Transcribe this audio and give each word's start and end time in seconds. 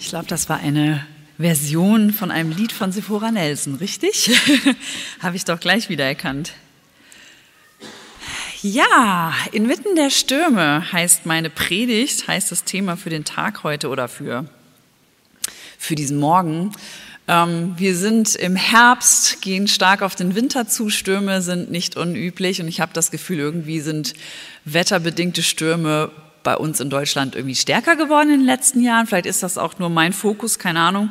Ich 0.00 0.10
glaube, 0.10 0.26
das 0.26 0.48
war 0.48 0.60
eine 0.60 1.04
Version 1.38 2.12
von 2.12 2.30
einem 2.30 2.52
Lied 2.52 2.70
von 2.70 2.92
Sephora 2.92 3.32
Nelson, 3.32 3.74
richtig? 3.74 4.30
Habe 5.20 5.34
ich 5.36 5.44
doch 5.44 5.58
gleich 5.58 5.88
wiedererkannt. 5.88 6.52
Ja, 8.62 9.34
inmitten 9.50 9.96
der 9.96 10.10
Stürme 10.10 10.92
heißt 10.92 11.26
meine 11.26 11.50
Predigt, 11.50 12.28
heißt 12.28 12.52
das 12.52 12.62
Thema 12.64 12.96
für 12.96 13.10
den 13.10 13.24
Tag 13.24 13.64
heute 13.64 13.88
oder 13.88 14.08
für, 14.08 14.48
für 15.78 15.96
diesen 15.96 16.18
Morgen. 16.18 16.72
Ähm, 17.26 17.74
wir 17.76 17.96
sind 17.96 18.36
im 18.36 18.54
Herbst, 18.54 19.42
gehen 19.42 19.66
stark 19.66 20.02
auf 20.02 20.14
den 20.14 20.36
Winter 20.36 20.68
zu. 20.68 20.90
Stürme 20.90 21.42
sind 21.42 21.72
nicht 21.72 21.96
unüblich 21.96 22.60
und 22.60 22.68
ich 22.68 22.80
habe 22.80 22.92
das 22.94 23.10
Gefühl, 23.10 23.38
irgendwie 23.38 23.80
sind 23.80 24.14
wetterbedingte 24.64 25.42
Stürme 25.42 26.12
bei 26.48 26.56
uns 26.56 26.80
in 26.80 26.88
Deutschland 26.88 27.36
irgendwie 27.36 27.54
stärker 27.54 27.94
geworden 27.94 28.30
in 28.30 28.40
den 28.40 28.46
letzten 28.46 28.80
Jahren. 28.80 29.06
Vielleicht 29.06 29.26
ist 29.26 29.42
das 29.42 29.58
auch 29.58 29.78
nur 29.78 29.90
mein 29.90 30.14
Fokus, 30.14 30.58
keine 30.58 30.80
Ahnung. 30.80 31.10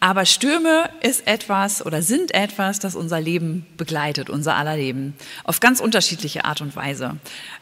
Aber 0.00 0.24
Stürme 0.24 0.88
ist 1.02 1.26
etwas 1.26 1.84
oder 1.84 2.00
sind 2.00 2.32
etwas, 2.32 2.78
das 2.78 2.96
unser 2.96 3.20
Leben 3.20 3.66
begleitet, 3.76 4.30
unser 4.30 4.56
aller 4.56 4.78
Leben, 4.78 5.12
auf 5.44 5.60
ganz 5.60 5.80
unterschiedliche 5.80 6.46
Art 6.46 6.62
und 6.62 6.74
Weise. 6.74 7.16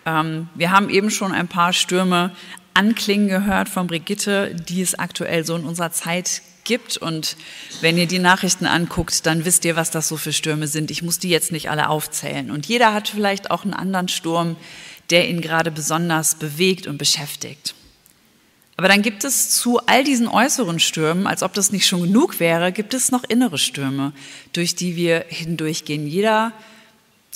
Ähm, 0.05 0.48
wir 0.55 0.70
haben 0.70 0.88
eben 0.88 1.10
schon 1.10 1.33
ein 1.33 1.48
paar 1.48 1.73
Stürme 1.73 2.30
anklingen 2.74 3.27
gehört 3.27 3.69
von 3.69 3.88
Brigitte, 3.88 4.55
die 4.55 4.80
es 4.80 4.97
aktuell 4.97 5.45
so 5.45 5.56
in 5.56 5.64
unserer 5.64 5.91
Zeit 5.91 6.42
gibt. 6.62 6.97
Und 6.97 7.36
wenn 7.80 7.98
ihr 7.98 8.06
die 8.06 8.20
Nachrichten 8.20 8.66
anguckt, 8.66 9.27
dann 9.27 9.45
wisst 9.45 9.64
ihr, 9.64 9.74
was 9.74 9.91
das 9.91 10.06
so 10.06 10.16
für 10.16 10.33
Stürme 10.33 10.69
sind. 10.69 10.92
Ich 10.92 11.02
muss 11.02 11.19
die 11.19 11.30
jetzt 11.30 11.50
nicht 11.50 11.70
alle 11.70 11.88
aufzählen. 11.88 12.52
Und 12.52 12.66
jeder 12.66 12.95
hat 12.95 13.08
vielleicht 13.08 13.50
auch 13.50 13.64
einen 13.64 13.74
anderen 13.74 14.06
Sturm, 14.06 14.55
der 15.10 15.28
ihn 15.28 15.41
gerade 15.41 15.70
besonders 15.70 16.34
bewegt 16.34 16.87
und 16.87 16.98
beschäftigt. 16.98 17.74
Aber 18.77 18.88
dann 18.88 19.02
gibt 19.02 19.24
es 19.24 19.51
zu 19.51 19.78
all 19.87 20.05
diesen 20.05 20.28
äußeren 20.28 20.80
Stürmen, 20.80 21.27
als 21.27 21.42
ob 21.42 21.55
das 21.55 21.73
nicht 21.73 21.87
schon 21.87 22.02
genug 22.02 22.41
wäre, 22.41 22.73
gibt 22.73 22.92
es 22.92 23.11
noch 23.11 23.24
innere 23.24 23.59
Stürme, 23.59 24.12
durch 24.53 24.77
die 24.77 24.97
wir 24.97 25.25
hindurchgehen. 25.28 26.06
Jeder 26.06 26.53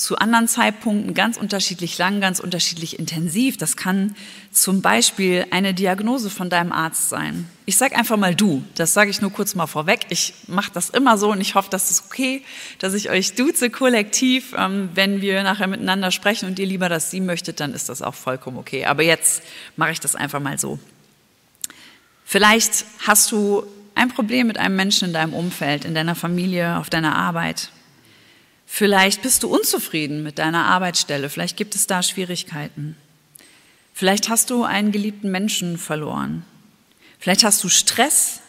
zu 0.01 0.17
anderen 0.17 0.49
Zeitpunkten 0.49 1.13
ganz 1.13 1.37
unterschiedlich 1.37 1.99
lang, 1.99 2.23
ganz 2.23 2.41
unterschiedlich 2.41 2.99
intensiv. 2.99 3.59
Das 3.59 3.77
kann 3.77 4.17
zum 4.51 4.81
Beispiel 4.81 5.45
eine 5.51 5.75
Diagnose 5.75 6.31
von 6.31 6.49
deinem 6.49 6.73
Arzt 6.73 7.11
sein. 7.11 7.47
Ich 7.67 7.77
sage 7.77 7.97
einfach 7.97 8.17
mal 8.17 8.35
du, 8.35 8.65
das 8.77 8.95
sage 8.95 9.11
ich 9.11 9.21
nur 9.21 9.31
kurz 9.31 9.55
mal 9.55 9.67
vorweg. 9.67 10.07
Ich 10.09 10.33
mache 10.47 10.71
das 10.73 10.89
immer 10.89 11.19
so 11.19 11.31
und 11.33 11.43
ich 11.43 11.55
hoffe, 11.55 11.69
das 11.71 11.91
ist 11.91 12.05
okay, 12.07 12.43
dass 12.79 12.95
ich 12.95 13.11
euch 13.11 13.35
duze 13.35 13.69
kollektiv. 13.69 14.55
Ähm, 14.57 14.89
wenn 14.95 15.21
wir 15.21 15.43
nachher 15.43 15.67
miteinander 15.67 16.11
sprechen 16.11 16.49
und 16.49 16.59
ihr 16.59 16.67
lieber 16.67 16.89
das 16.89 17.11
sie 17.11 17.21
möchtet, 17.21 17.61
dann 17.61 17.75
ist 17.75 17.91
das 17.91 18.01
auch 18.01 18.15
vollkommen 18.15 18.57
okay. 18.57 18.87
Aber 18.87 19.03
jetzt 19.03 19.43
mache 19.77 19.93
ich 19.93 20.01
das 20.01 20.17
einfach 20.17 20.41
mal 20.41 20.59
so. 20.59 20.79
Vielleicht 22.25 22.87
hast 23.07 23.31
du 23.33 23.65
ein 23.95 24.09
Problem 24.09 24.47
mit 24.47 24.57
einem 24.57 24.77
Menschen 24.77 25.09
in 25.09 25.13
deinem 25.13 25.35
Umfeld, 25.35 25.85
in 25.85 25.95
deiner 25.95 26.15
Familie, 26.15 26.79
auf 26.79 26.89
deiner 26.89 27.17
Arbeit. 27.17 27.71
Vielleicht 28.73 29.23
bist 29.23 29.43
du 29.43 29.49
unzufrieden 29.49 30.23
mit 30.23 30.39
deiner 30.39 30.65
Arbeitsstelle, 30.67 31.29
vielleicht 31.29 31.57
gibt 31.57 31.75
es 31.75 31.89
da 31.89 32.05
Schwierigkeiten. 32.05 32.97
Vielleicht 33.93 34.29
hast 34.29 34.49
du 34.49 34.63
einen 34.63 34.93
geliebten 34.93 35.31
Menschen 35.33 35.77
verloren. 35.77 36.45
Vielleicht 37.19 37.43
hast 37.43 37.63
du 37.65 37.69
Stress 37.69 38.41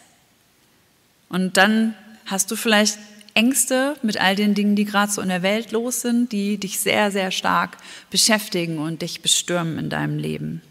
und 1.27 1.58
dann 1.58 1.95
hast 2.27 2.52
du 2.52 2.55
vielleicht 2.55 2.99
Ängste 3.33 3.95
mit 4.03 4.22
all 4.22 4.36
den 4.36 4.53
Dingen, 4.53 4.75
die 4.75 4.86
gerade 4.86 5.11
so 5.11 5.22
in 5.22 5.30
der 5.30 5.42
Welt 5.42 5.72
los 5.72 6.02
sind, 6.02 6.31
die 6.31 6.59
dich 6.59 6.80
sehr, 6.80 7.11
sehr 7.11 7.31
stark 7.31 7.77
beschäftigen 8.11 8.77
und 8.77 9.02
dich 9.02 9.23
bestürmen 9.23 9.80
in 9.80 9.89
deinem 9.89 10.19
Leben. 10.19 10.61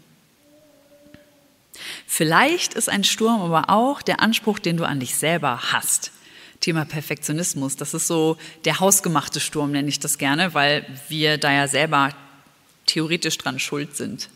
Vielleicht 2.07 2.73
ist 2.73 2.87
ein 2.87 3.03
Sturm 3.03 3.41
aber 3.41 3.69
auch 3.69 4.01
der 4.01 4.21
Anspruch, 4.21 4.59
den 4.59 4.77
du 4.77 4.85
an 4.85 5.01
dich 5.01 5.17
selber 5.17 5.73
hast. 5.73 6.13
Thema 6.61 6.85
Perfektionismus. 6.85 7.75
Das 7.75 7.93
ist 7.93 8.07
so 8.07 8.37
der 8.65 8.79
hausgemachte 8.79 9.39
Sturm, 9.39 9.71
nenne 9.71 9.89
ich 9.89 9.99
das 9.99 10.17
gerne, 10.17 10.53
weil 10.53 10.85
wir 11.09 11.37
da 11.37 11.51
ja 11.51 11.67
selber 11.67 12.13
theoretisch 12.85 13.37
dran 13.37 13.59
schuld 13.59 13.95
sind. 13.97 14.29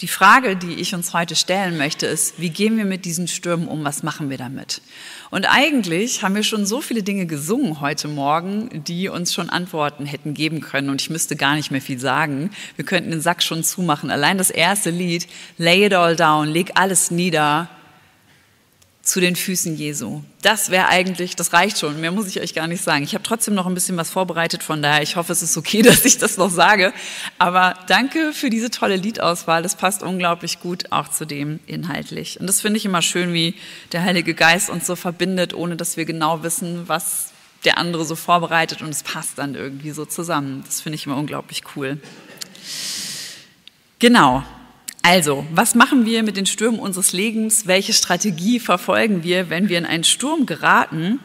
Die 0.00 0.08
Frage, 0.08 0.56
die 0.56 0.76
ich 0.76 0.94
uns 0.94 1.12
heute 1.12 1.36
stellen 1.36 1.76
möchte, 1.76 2.06
ist, 2.06 2.40
wie 2.40 2.48
gehen 2.48 2.78
wir 2.78 2.86
mit 2.86 3.04
diesen 3.04 3.28
Stürmen 3.28 3.68
um? 3.68 3.84
Was 3.84 4.02
machen 4.02 4.30
wir 4.30 4.38
damit? 4.38 4.80
Und 5.28 5.44
eigentlich 5.44 6.22
haben 6.22 6.34
wir 6.34 6.42
schon 6.42 6.64
so 6.64 6.80
viele 6.80 7.02
Dinge 7.02 7.26
gesungen 7.26 7.82
heute 7.82 8.08
Morgen, 8.08 8.82
die 8.84 9.10
uns 9.10 9.34
schon 9.34 9.50
Antworten 9.50 10.06
hätten 10.06 10.32
geben 10.32 10.62
können. 10.62 10.88
Und 10.88 11.02
ich 11.02 11.10
müsste 11.10 11.36
gar 11.36 11.54
nicht 11.54 11.70
mehr 11.70 11.82
viel 11.82 11.98
sagen. 11.98 12.50
Wir 12.76 12.86
könnten 12.86 13.10
den 13.10 13.20
Sack 13.20 13.42
schon 13.42 13.62
zumachen. 13.62 14.10
Allein 14.10 14.38
das 14.38 14.48
erste 14.48 14.88
Lied, 14.88 15.26
Lay 15.58 15.84
it 15.84 15.92
all 15.92 16.16
down, 16.16 16.48
leg 16.48 16.70
alles 16.76 17.10
nieder, 17.10 17.68
zu 19.02 19.20
den 19.20 19.34
Füßen 19.34 19.76
Jesu. 19.76 20.22
Das 20.42 20.70
wäre 20.70 20.88
eigentlich, 20.88 21.34
das 21.34 21.52
reicht 21.52 21.78
schon, 21.78 22.00
mehr 22.00 22.12
muss 22.12 22.28
ich 22.28 22.40
euch 22.40 22.54
gar 22.54 22.66
nicht 22.66 22.82
sagen. 22.82 23.02
Ich 23.02 23.14
habe 23.14 23.24
trotzdem 23.24 23.54
noch 23.54 23.66
ein 23.66 23.74
bisschen 23.74 23.96
was 23.96 24.10
vorbereitet, 24.10 24.62
von 24.62 24.82
daher, 24.82 25.02
ich 25.02 25.16
hoffe, 25.16 25.32
es 25.32 25.42
ist 25.42 25.56
okay, 25.56 25.82
dass 25.82 26.04
ich 26.04 26.18
das 26.18 26.36
noch 26.36 26.50
sage. 26.50 26.92
Aber 27.38 27.74
danke 27.86 28.32
für 28.32 28.50
diese 28.50 28.70
tolle 28.70 28.96
Liedauswahl, 28.96 29.62
das 29.62 29.76
passt 29.76 30.02
unglaublich 30.02 30.60
gut 30.60 30.92
auch 30.92 31.08
zu 31.08 31.26
dem 31.26 31.60
inhaltlich. 31.66 32.38
Und 32.40 32.46
das 32.46 32.60
finde 32.60 32.76
ich 32.76 32.84
immer 32.84 33.02
schön, 33.02 33.32
wie 33.32 33.54
der 33.92 34.02
Heilige 34.02 34.34
Geist 34.34 34.68
uns 34.68 34.86
so 34.86 34.96
verbindet, 34.96 35.54
ohne 35.54 35.76
dass 35.76 35.96
wir 35.96 36.04
genau 36.04 36.42
wissen, 36.42 36.88
was 36.88 37.32
der 37.64 37.78
andere 37.78 38.04
so 38.04 38.16
vorbereitet 38.16 38.80
und 38.82 38.88
es 38.90 39.02
passt 39.02 39.38
dann 39.38 39.54
irgendwie 39.54 39.90
so 39.90 40.04
zusammen. 40.04 40.62
Das 40.66 40.80
finde 40.80 40.96
ich 40.96 41.06
immer 41.06 41.16
unglaublich 41.16 41.62
cool. 41.76 41.98
Genau, 43.98 44.42
also, 45.02 45.46
was 45.52 45.74
machen 45.74 46.04
wir 46.04 46.22
mit 46.22 46.36
den 46.36 46.46
Stürmen 46.46 46.78
unseres 46.78 47.12
Lebens? 47.12 47.66
Welche 47.66 47.92
Strategie 47.92 48.60
verfolgen 48.60 49.22
wir, 49.22 49.48
wenn 49.48 49.68
wir 49.68 49.78
in 49.78 49.86
einen 49.86 50.04
Sturm 50.04 50.46
geraten? 50.46 51.20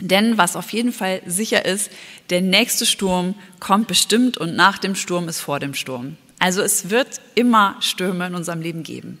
Denn 0.00 0.38
was 0.38 0.56
auf 0.56 0.70
jeden 0.72 0.92
Fall 0.92 1.20
sicher 1.26 1.66
ist, 1.66 1.90
der 2.30 2.40
nächste 2.40 2.86
Sturm 2.86 3.34
kommt 3.58 3.86
bestimmt 3.86 4.38
und 4.38 4.56
nach 4.56 4.78
dem 4.78 4.94
Sturm 4.94 5.28
ist 5.28 5.40
vor 5.40 5.60
dem 5.60 5.74
Sturm. 5.74 6.16
Also 6.38 6.62
es 6.62 6.88
wird 6.88 7.20
immer 7.34 7.76
Stürme 7.80 8.26
in 8.26 8.34
unserem 8.34 8.62
Leben 8.62 8.82
geben. 8.82 9.20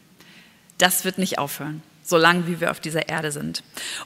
Das 0.78 1.04
wird 1.04 1.18
nicht 1.18 1.38
aufhören, 1.38 1.82
solange 2.02 2.46
wie 2.46 2.60
wir 2.60 2.70
auf 2.70 2.80
dieser 2.80 3.10
Erde 3.10 3.30
sind. 3.30 3.62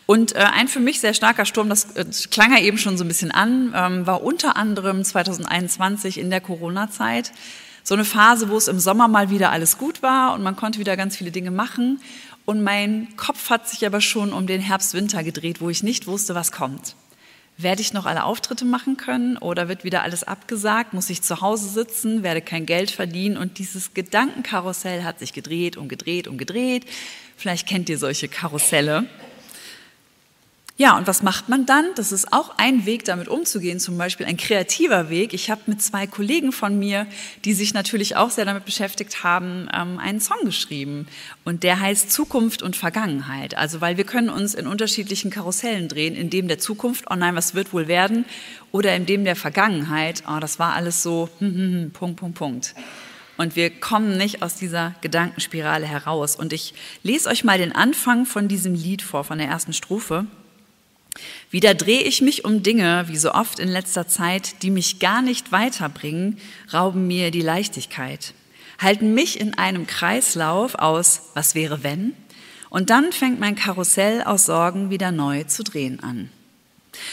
Und 0.06 0.34
äh, 0.34 0.40
ein 0.40 0.66
für 0.66 0.80
mich 0.80 0.98
sehr 0.98 1.14
starker 1.14 1.44
Sturm, 1.44 1.68
das 1.68 1.94
äh, 1.94 2.04
klang 2.32 2.52
ja 2.52 2.60
eben 2.60 2.78
schon 2.78 2.98
so 2.98 3.04
ein 3.04 3.08
bisschen 3.08 3.30
an, 3.30 3.72
ähm, 3.76 4.04
war 4.08 4.24
unter 4.24 4.56
anderem 4.56 5.04
2021 5.04 6.18
in 6.18 6.30
der 6.30 6.40
Corona-Zeit 6.40 7.30
so 7.84 7.94
eine 7.94 8.04
Phase, 8.04 8.48
wo 8.48 8.56
es 8.56 8.66
im 8.66 8.80
Sommer 8.80 9.08
mal 9.08 9.30
wieder 9.30 9.52
alles 9.52 9.78
gut 9.78 10.02
war 10.02 10.32
und 10.34 10.42
man 10.42 10.56
konnte 10.56 10.80
wieder 10.80 10.96
ganz 10.96 11.16
viele 11.16 11.30
Dinge 11.30 11.50
machen. 11.50 12.00
Und 12.46 12.62
mein 12.62 13.14
Kopf 13.16 13.50
hat 13.50 13.68
sich 13.68 13.86
aber 13.86 14.00
schon 14.00 14.32
um 14.32 14.46
den 14.46 14.60
Herbst-Winter 14.60 15.22
gedreht, 15.22 15.60
wo 15.60 15.70
ich 15.70 15.82
nicht 15.82 16.06
wusste, 16.06 16.34
was 16.34 16.50
kommt. 16.50 16.96
Werde 17.56 17.82
ich 17.82 17.92
noch 17.92 18.06
alle 18.06 18.24
Auftritte 18.24 18.64
machen 18.64 18.96
können 18.96 19.36
oder 19.36 19.68
wird 19.68 19.84
wieder 19.84 20.02
alles 20.02 20.24
abgesagt? 20.24 20.92
Muss 20.92 21.08
ich 21.08 21.22
zu 21.22 21.40
Hause 21.40 21.68
sitzen? 21.68 22.22
Werde 22.22 22.40
kein 22.40 22.66
Geld 22.66 22.90
verdienen? 22.90 23.36
Und 23.36 23.58
dieses 23.58 23.94
Gedankenkarussell 23.94 25.04
hat 25.04 25.20
sich 25.20 25.32
gedreht 25.32 25.76
und 25.76 25.88
gedreht 25.88 26.26
und 26.26 26.36
gedreht. 26.36 26.84
Vielleicht 27.36 27.68
kennt 27.68 27.88
ihr 27.88 27.98
solche 27.98 28.28
Karusselle. 28.28 29.06
Ja, 30.76 30.98
und 30.98 31.06
was 31.06 31.22
macht 31.22 31.48
man 31.48 31.66
dann? 31.66 31.86
Das 31.94 32.10
ist 32.10 32.32
auch 32.32 32.54
ein 32.58 32.84
Weg, 32.84 33.04
damit 33.04 33.28
umzugehen, 33.28 33.78
zum 33.78 33.96
Beispiel 33.96 34.26
ein 34.26 34.36
kreativer 34.36 35.08
Weg. 35.08 35.32
Ich 35.32 35.48
habe 35.48 35.60
mit 35.66 35.80
zwei 35.80 36.08
Kollegen 36.08 36.50
von 36.50 36.76
mir, 36.76 37.06
die 37.44 37.52
sich 37.52 37.74
natürlich 37.74 38.16
auch 38.16 38.30
sehr 38.30 38.44
damit 38.44 38.64
beschäftigt 38.64 39.22
haben, 39.22 39.68
ähm, 39.72 40.00
einen 40.00 40.18
Song 40.18 40.38
geschrieben. 40.44 41.06
Und 41.44 41.62
der 41.62 41.78
heißt 41.78 42.10
Zukunft 42.10 42.60
und 42.60 42.74
Vergangenheit. 42.74 43.56
Also, 43.56 43.80
weil 43.80 43.98
wir 43.98 44.04
können 44.04 44.28
uns 44.28 44.54
in 44.54 44.66
unterschiedlichen 44.66 45.30
Karussellen 45.30 45.86
drehen, 45.86 46.16
in 46.16 46.28
dem 46.28 46.48
der 46.48 46.58
Zukunft, 46.58 47.04
oh 47.08 47.14
nein, 47.14 47.36
was 47.36 47.54
wird 47.54 47.72
wohl 47.72 47.86
werden? 47.86 48.24
Oder 48.72 48.96
in 48.96 49.06
dem 49.06 49.24
der 49.24 49.36
Vergangenheit, 49.36 50.24
oh, 50.28 50.40
das 50.40 50.58
war 50.58 50.72
alles 50.72 51.04
so, 51.04 51.28
hm, 51.38 51.54
hm, 51.54 51.72
hm, 51.72 51.90
Punkt, 51.92 52.16
Punkt, 52.18 52.36
Punkt. 52.36 52.74
Und 53.36 53.54
wir 53.54 53.70
kommen 53.70 54.16
nicht 54.16 54.42
aus 54.42 54.56
dieser 54.56 54.96
Gedankenspirale 55.02 55.86
heraus. 55.86 56.34
Und 56.34 56.52
ich 56.52 56.74
lese 57.04 57.28
euch 57.28 57.44
mal 57.44 57.58
den 57.58 57.72
Anfang 57.72 58.26
von 58.26 58.48
diesem 58.48 58.74
Lied 58.74 59.02
vor, 59.02 59.22
von 59.22 59.38
der 59.38 59.46
ersten 59.46 59.72
Strophe. 59.72 60.26
Wieder 61.50 61.74
drehe 61.74 62.02
ich 62.02 62.20
mich 62.20 62.44
um 62.44 62.62
Dinge, 62.62 63.04
wie 63.08 63.16
so 63.16 63.32
oft 63.32 63.58
in 63.58 63.68
letzter 63.68 64.08
Zeit, 64.08 64.62
die 64.62 64.70
mich 64.70 64.98
gar 64.98 65.22
nicht 65.22 65.52
weiterbringen, 65.52 66.38
rauben 66.72 67.06
mir 67.06 67.30
die 67.30 67.42
Leichtigkeit, 67.42 68.34
halten 68.78 69.14
mich 69.14 69.38
in 69.38 69.54
einem 69.54 69.86
Kreislauf 69.86 70.74
aus, 70.74 71.30
was 71.34 71.54
wäre 71.54 71.82
wenn? 71.84 72.14
Und 72.70 72.90
dann 72.90 73.12
fängt 73.12 73.38
mein 73.38 73.54
Karussell 73.54 74.22
aus 74.22 74.46
Sorgen 74.46 74.90
wieder 74.90 75.12
neu 75.12 75.44
zu 75.44 75.62
drehen 75.62 76.00
an. 76.00 76.30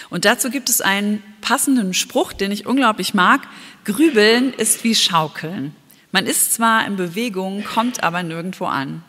Und 0.10 0.26
dazu 0.26 0.50
gibt 0.50 0.70
es 0.70 0.82
einen 0.82 1.22
passenden 1.42 1.94
Spruch, 1.94 2.34
den 2.34 2.52
ich 2.52 2.66
unglaublich 2.66 3.14
mag. 3.14 3.48
Grübeln 3.86 4.54
ist 4.54 4.84
wie 4.84 4.96
Schaukeln. 4.96 5.76
Man 6.12 6.26
ist 6.26 6.54
zwar 6.54 6.86
in 6.86 6.96
Bewegung, 6.96 7.64
kommt 7.64 8.04
aber 8.04 8.24
nirgendwo 8.24 8.66
an. 8.66 9.04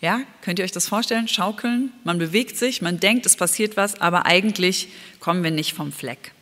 Ja, 0.00 0.20
könnt 0.42 0.58
ihr 0.58 0.64
euch 0.64 0.72
das 0.72 0.88
vorstellen? 0.88 1.28
Schaukeln, 1.28 1.92
man 2.04 2.18
bewegt 2.18 2.56
sich, 2.56 2.82
man 2.82 3.00
denkt, 3.00 3.26
es 3.26 3.36
passiert 3.36 3.76
was, 3.76 4.00
aber 4.00 4.26
eigentlich 4.26 4.88
kommen 5.20 5.42
wir 5.42 5.50
nicht 5.50 5.72
vom 5.72 5.92
Fleck. 5.92 6.32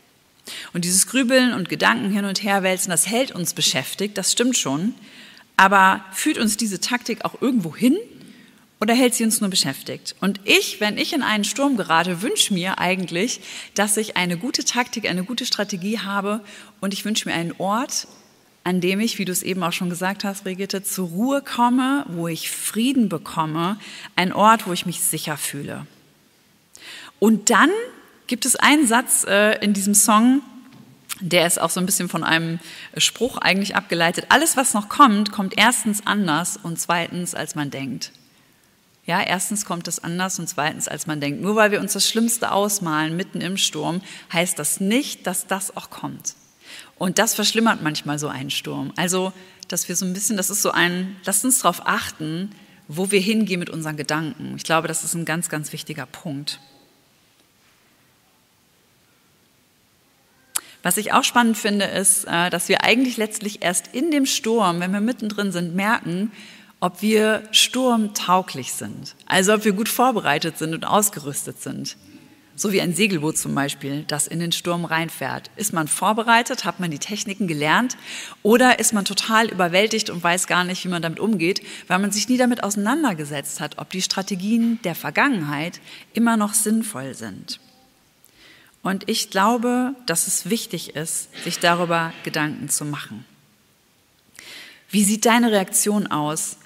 Und 0.72 0.84
dieses 0.84 1.06
Grübeln 1.06 1.54
und 1.54 1.69
Gedanken 1.69 2.10
hin 2.10 2.25
und 2.25 2.43
her 2.43 2.62
wälzen, 2.62 2.90
das 2.90 3.06
hält 3.06 3.31
uns 3.32 3.54
beschäftigt, 3.54 4.19
das 4.19 4.32
stimmt 4.32 4.56
schon. 4.56 4.94
Aber 5.56 6.04
führt 6.12 6.38
uns 6.38 6.56
diese 6.56 6.81
Taktik 6.81 7.25
auch 7.25 7.40
irgendwo 7.40 7.76
hin 7.76 7.96
oder 8.81 8.94
hält 8.94 9.14
sie 9.14 9.22
uns 9.22 9.40
nur 9.40 9.50
beschäftigt? 9.50 10.16
Und 10.20 10.40
ich, 10.44 10.81
wenn 10.81 10.98
ich 10.98 11.12
in 11.12 11.22
einen 11.22 11.44
Sturm 11.44 11.76
gerate, 11.76 12.22
wünsche 12.22 12.52
mir 12.52 12.78
eigentlich, 12.81 13.40
dass 13.75 13.96
ich 13.96 14.16
eine 14.16 14.37
gute 14.37 14.64
Taktik, 14.64 15.08
eine 15.08 15.22
gute 15.22 15.46
Strategie 15.46 16.00
habe 16.00 16.40
und 16.81 16.93
ich 16.93 17.05
wünsche 17.05 17.28
mir 17.28 17.34
einen 17.37 17.55
Ort, 17.58 18.08
an 18.64 18.81
dem 18.81 19.00
ich, 19.00 19.19
wie 19.19 19.25
du 19.25 19.32
es 19.32 19.43
eben 19.43 19.62
auch 19.62 19.73
schon 19.73 19.91
gesagt 19.91 20.25
hast, 20.25 20.44
Brigitte, 20.44 20.82
zur 20.82 21.09
Ruhe 21.09 21.43
komme, 21.43 22.05
wo 22.09 22.29
ich 22.29 22.50
Frieden 22.50 23.09
bekomme, 23.09 23.79
ein 24.17 24.32
Ort, 24.32 24.67
wo 24.67 24.73
ich 24.73 24.87
mich 24.87 25.00
sicher 25.00 25.37
fühle. 25.37 25.87
Und 27.19 27.50
dann 27.50 27.70
gibt 28.26 28.47
es 28.47 28.56
einen 28.56 28.87
Satz 28.87 29.25
äh, 29.29 29.62
in 29.64 29.73
diesem 29.73 29.94
Song, 29.94 30.43
der 31.20 31.47
ist 31.47 31.61
auch 31.61 31.70
so 31.70 31.79
ein 31.79 31.87
bisschen 31.87 32.09
von 32.09 32.25
einem 32.25 32.59
Spruch 32.97 33.38
eigentlich 33.38 33.76
abgeleitet. 33.76 34.26
Alles, 34.29 34.56
was 34.56 34.75
noch 34.75 34.88
kommt, 34.88 35.31
kommt 35.31 35.55
erstens 35.56 36.05
anders 36.06 36.58
und 36.61 36.81
zweitens, 36.81 37.35
als 37.35 37.55
man 37.55 37.70
denkt. 37.70 38.12
Ja, 39.05 39.20
erstens 39.20 39.65
kommt 39.65 39.88
es 39.88 40.03
anders 40.03 40.38
und 40.38 40.49
zweitens, 40.49 40.88
als 40.88 41.06
man 41.06 41.20
denkt. 41.20 41.41
Nur 41.41 41.56
weil 41.56 41.70
wir 41.70 41.81
uns 41.81 41.93
das 41.93 42.08
Schlimmste 42.08 42.53
ausmalen 42.53 43.17
mitten 43.17 43.41
im 43.41 43.56
Sturm, 43.56 44.00
heißt 44.32 44.58
das 44.58 44.81
nicht, 44.81 45.26
dass 45.26 45.47
das 45.47 45.76
auch 45.76 45.91
kommt. 45.91 46.35
Und 47.02 47.19
das 47.19 47.34
verschlimmert 47.34 47.82
manchmal 47.82 48.20
so 48.20 48.28
einen 48.28 48.50
Sturm. 48.50 48.93
Also, 48.94 49.32
dass 49.66 49.88
wir 49.88 49.96
so 49.96 50.06
ein 50.06 50.12
bisschen, 50.12 50.37
das 50.37 50.50
ist 50.50 50.62
so 50.62 50.70
ein, 50.70 51.16
lasst 51.25 51.44
uns 51.44 51.58
darauf 51.58 51.84
achten, 51.84 52.52
wo 52.87 53.10
wir 53.10 53.19
hingehen 53.19 53.58
mit 53.58 53.70
unseren 53.70 53.96
Gedanken. 53.96 54.54
Ich 54.56 54.62
glaube, 54.62 54.87
das 54.87 55.02
ist 55.02 55.14
ein 55.14 55.25
ganz, 55.25 55.49
ganz 55.49 55.72
wichtiger 55.72 56.06
Punkt. 56.06 56.60
Was 60.84 60.96
ich 60.96 61.12
auch 61.12 61.25
spannend 61.25 61.58
finde, 61.58 61.87
ist, 61.87 62.25
äh, 62.28 62.50
dass 62.50 62.69
wir 62.69 62.84
eigentlich 62.84 63.16
letztlich 63.16 63.64
erst 63.64 63.88
in 63.88 64.12
dem 64.12 64.25
Sturm, 64.25 64.78
wenn 64.78 64.93
wir 64.93 65.00
mittendrin 65.00 65.50
sind, 65.50 65.75
merken, 65.75 66.31
ob 66.78 67.02
wir 67.02 67.43
sturmtauglich 67.50 68.75
sind, 68.75 69.16
also 69.26 69.55
ob 69.55 69.64
wir 69.64 69.72
gut 69.72 69.88
vorbereitet 69.88 70.56
sind 70.56 70.72
und 70.72 70.84
ausgerüstet 70.84 71.60
sind. 71.60 71.96
So 72.54 72.72
wie 72.72 72.81
ein 72.81 72.94
Segelboot 72.94 73.38
zum 73.38 73.54
Beispiel, 73.54 74.04
das 74.06 74.26
in 74.26 74.38
den 74.38 74.52
Sturm 74.52 74.84
reinfährt. 74.84 75.50
Ist 75.56 75.72
man 75.72 75.88
vorbereitet, 75.88 76.64
hat 76.64 76.81
man 76.81 76.90
die 76.90 76.99
Techniken 76.99 77.46
gelernt 77.46 77.96
oder 78.43 78.78
ist 78.78 78.93
man 78.93 79.04
total 79.04 79.49
überwältigt 79.49 80.10
und 80.10 80.22
weiß 80.22 80.46
gar 80.46 80.64
nicht, 80.64 80.84
wie 80.84 80.88
man 80.88 81.02
damit 81.02 81.19
umgeht, 81.19 81.62
weil 81.88 81.99
man 81.99 82.12
sich 82.12 82.28
nie 82.28 82.37
damit 82.37 82.62
auseinandergesetzt 82.62 83.60
hat, 83.60 83.78
ob 83.78 83.90
die 83.90 84.02
Strategien 84.02 84.78
der 84.84 84.94
Vergangenheit 84.94 85.81
immer 86.12 86.37
noch 86.37 86.54
sinnvoll 86.54 87.14
sind. 87.14 87.58
Und 88.82 89.08
ich 89.08 89.31
glaube, 89.31 89.94
dass 90.06 90.26
es 90.26 90.50
wichtig 90.50 90.94
ist, 90.94 91.28
sich 91.44 91.58
darüber 91.58 92.12
Gedanken 92.25 92.69
zu 92.69 92.84
machen. 92.84 93.25
Wie 94.90 95.05
sieht 95.05 95.25
deine 95.25 95.52
Reaktion 95.52 96.06
aus, 96.06 96.58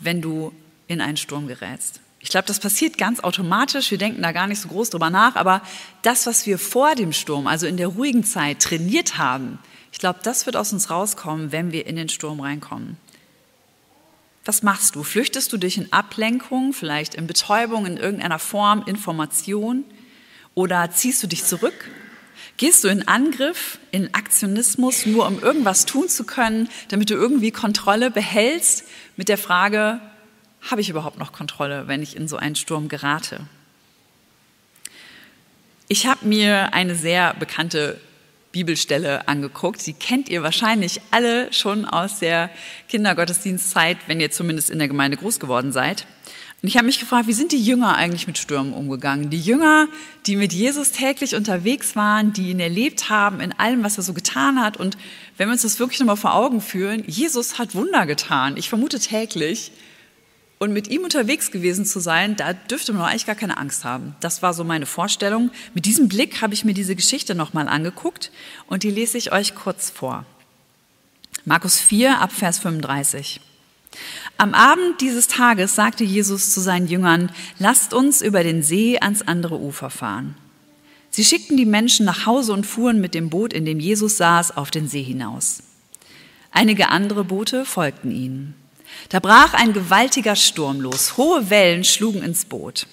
wenn 0.00 0.22
du 0.22 0.52
in 0.88 1.00
einen 1.00 1.16
Sturm 1.16 1.46
gerätst. 1.46 2.00
Ich 2.20 2.30
glaube, 2.30 2.46
das 2.46 2.58
passiert 2.58 2.98
ganz 2.98 3.20
automatisch. 3.20 3.90
Wir 3.90 3.98
denken 3.98 4.22
da 4.22 4.32
gar 4.32 4.46
nicht 4.46 4.60
so 4.60 4.68
groß 4.68 4.90
drüber 4.90 5.10
nach. 5.10 5.36
Aber 5.36 5.62
das, 6.02 6.26
was 6.26 6.46
wir 6.46 6.58
vor 6.58 6.94
dem 6.94 7.12
Sturm, 7.12 7.46
also 7.46 7.66
in 7.66 7.76
der 7.76 7.88
ruhigen 7.88 8.24
Zeit, 8.24 8.60
trainiert 8.60 9.18
haben, 9.18 9.58
ich 9.92 9.98
glaube, 9.98 10.20
das 10.22 10.46
wird 10.46 10.56
aus 10.56 10.72
uns 10.72 10.90
rauskommen, 10.90 11.52
wenn 11.52 11.72
wir 11.72 11.86
in 11.86 11.96
den 11.96 12.08
Sturm 12.08 12.40
reinkommen. 12.40 12.96
Was 14.44 14.62
machst 14.62 14.94
du? 14.94 15.02
Flüchtest 15.02 15.52
du 15.52 15.58
dich 15.58 15.76
in 15.76 15.92
Ablenkung, 15.92 16.72
vielleicht 16.72 17.14
in 17.14 17.26
Betäubung, 17.26 17.86
in 17.86 17.96
irgendeiner 17.96 18.38
Form, 18.38 18.82
Information? 18.86 19.84
Oder 20.54 20.90
ziehst 20.90 21.22
du 21.22 21.26
dich 21.26 21.44
zurück? 21.44 21.88
Gehst 22.56 22.82
du 22.82 22.88
in 22.88 23.06
Angriff, 23.06 23.78
in 23.92 24.14
Aktionismus, 24.14 25.06
nur 25.06 25.26
um 25.26 25.40
irgendwas 25.40 25.86
tun 25.86 26.08
zu 26.08 26.24
können, 26.24 26.68
damit 26.88 27.10
du 27.10 27.14
irgendwie 27.14 27.52
Kontrolle 27.52 28.10
behältst 28.10 28.84
mit 29.16 29.28
der 29.28 29.38
Frage, 29.38 30.00
habe 30.70 30.80
ich 30.80 30.88
überhaupt 30.88 31.18
noch 31.18 31.32
Kontrolle, 31.32 31.88
wenn 31.88 32.02
ich 32.02 32.16
in 32.16 32.28
so 32.28 32.36
einen 32.36 32.56
Sturm 32.56 32.88
gerate? 32.88 33.40
Ich 35.88 36.06
habe 36.06 36.26
mir 36.26 36.74
eine 36.74 36.94
sehr 36.94 37.34
bekannte 37.34 37.98
Bibelstelle 38.52 39.28
angeguckt. 39.28 39.80
Sie 39.80 39.92
kennt 39.92 40.28
ihr 40.28 40.42
wahrscheinlich 40.42 41.00
alle 41.10 41.52
schon 41.52 41.84
aus 41.84 42.18
der 42.18 42.50
Kindergottesdienstzeit, 42.88 43.98
wenn 44.06 44.20
ihr 44.20 44.30
zumindest 44.30 44.70
in 44.70 44.78
der 44.78 44.88
Gemeinde 44.88 45.16
groß 45.16 45.40
geworden 45.40 45.72
seid. 45.72 46.06
Und 46.60 46.68
ich 46.68 46.76
habe 46.76 46.86
mich 46.86 46.98
gefragt, 46.98 47.28
wie 47.28 47.34
sind 47.34 47.52
die 47.52 47.62
Jünger 47.62 47.94
eigentlich 47.94 48.26
mit 48.26 48.36
Stürmen 48.36 48.72
umgegangen? 48.72 49.30
Die 49.30 49.40
Jünger, 49.40 49.86
die 50.26 50.34
mit 50.34 50.52
Jesus 50.52 50.90
täglich 50.90 51.36
unterwegs 51.36 51.94
waren, 51.94 52.32
die 52.32 52.50
ihn 52.50 52.58
erlebt 52.58 53.10
haben 53.10 53.40
in 53.40 53.52
allem, 53.52 53.84
was 53.84 53.96
er 53.96 54.02
so 54.02 54.12
getan 54.12 54.60
hat. 54.60 54.76
Und 54.76 54.98
wenn 55.36 55.48
wir 55.48 55.52
uns 55.52 55.62
das 55.62 55.78
wirklich 55.78 56.00
nochmal 56.00 56.16
vor 56.16 56.34
Augen 56.34 56.60
führen, 56.60 57.04
Jesus 57.06 57.58
hat 57.58 57.76
Wunder 57.76 58.06
getan. 58.06 58.56
Ich 58.56 58.68
vermute 58.68 58.98
täglich. 58.98 59.70
Und 60.58 60.72
mit 60.72 60.88
ihm 60.88 61.04
unterwegs 61.04 61.52
gewesen 61.52 61.84
zu 61.84 62.00
sein, 62.00 62.34
da 62.34 62.52
dürfte 62.52 62.92
man 62.92 63.02
eigentlich 63.02 63.26
gar 63.26 63.36
keine 63.36 63.58
Angst 63.58 63.84
haben. 63.84 64.16
Das 64.20 64.42
war 64.42 64.54
so 64.54 64.64
meine 64.64 64.86
Vorstellung. 64.86 65.50
Mit 65.72 65.86
diesem 65.86 66.08
Blick 66.08 66.42
habe 66.42 66.54
ich 66.54 66.64
mir 66.64 66.74
diese 66.74 66.96
Geschichte 66.96 67.36
nochmal 67.36 67.68
angeguckt 67.68 68.32
und 68.66 68.82
die 68.82 68.90
lese 68.90 69.18
ich 69.18 69.30
euch 69.30 69.54
kurz 69.54 69.90
vor. 69.90 70.26
Markus 71.44 71.80
4 71.80 72.18
ab 72.20 72.32
Vers 72.32 72.58
35. 72.58 73.40
Am 74.36 74.52
Abend 74.54 75.00
dieses 75.00 75.28
Tages 75.28 75.74
sagte 75.74 76.04
Jesus 76.04 76.52
zu 76.52 76.60
seinen 76.60 76.88
Jüngern, 76.88 77.30
lasst 77.58 77.94
uns 77.94 78.20
über 78.20 78.42
den 78.42 78.62
See 78.62 78.98
ans 78.98 79.22
andere 79.22 79.58
Ufer 79.58 79.90
fahren. 79.90 80.36
Sie 81.10 81.24
schickten 81.24 81.56
die 81.56 81.66
Menschen 81.66 82.04
nach 82.04 82.26
Hause 82.26 82.52
und 82.52 82.66
fuhren 82.66 83.00
mit 83.00 83.14
dem 83.14 83.30
Boot, 83.30 83.52
in 83.52 83.64
dem 83.64 83.80
Jesus 83.80 84.16
saß, 84.18 84.56
auf 84.56 84.70
den 84.70 84.88
See 84.88 85.02
hinaus. 85.02 85.62
Einige 86.50 86.88
andere 86.90 87.24
Boote 87.24 87.64
folgten 87.64 88.10
ihnen. 88.10 88.54
Da 89.08 89.20
brach 89.20 89.54
ein 89.54 89.72
gewaltiger 89.72 90.36
Sturm 90.36 90.80
los. 90.80 91.16
Hohe 91.16 91.50
Wellen 91.50 91.84
schlugen 91.84 92.22
ins 92.22 92.44
Boot. 92.44 92.86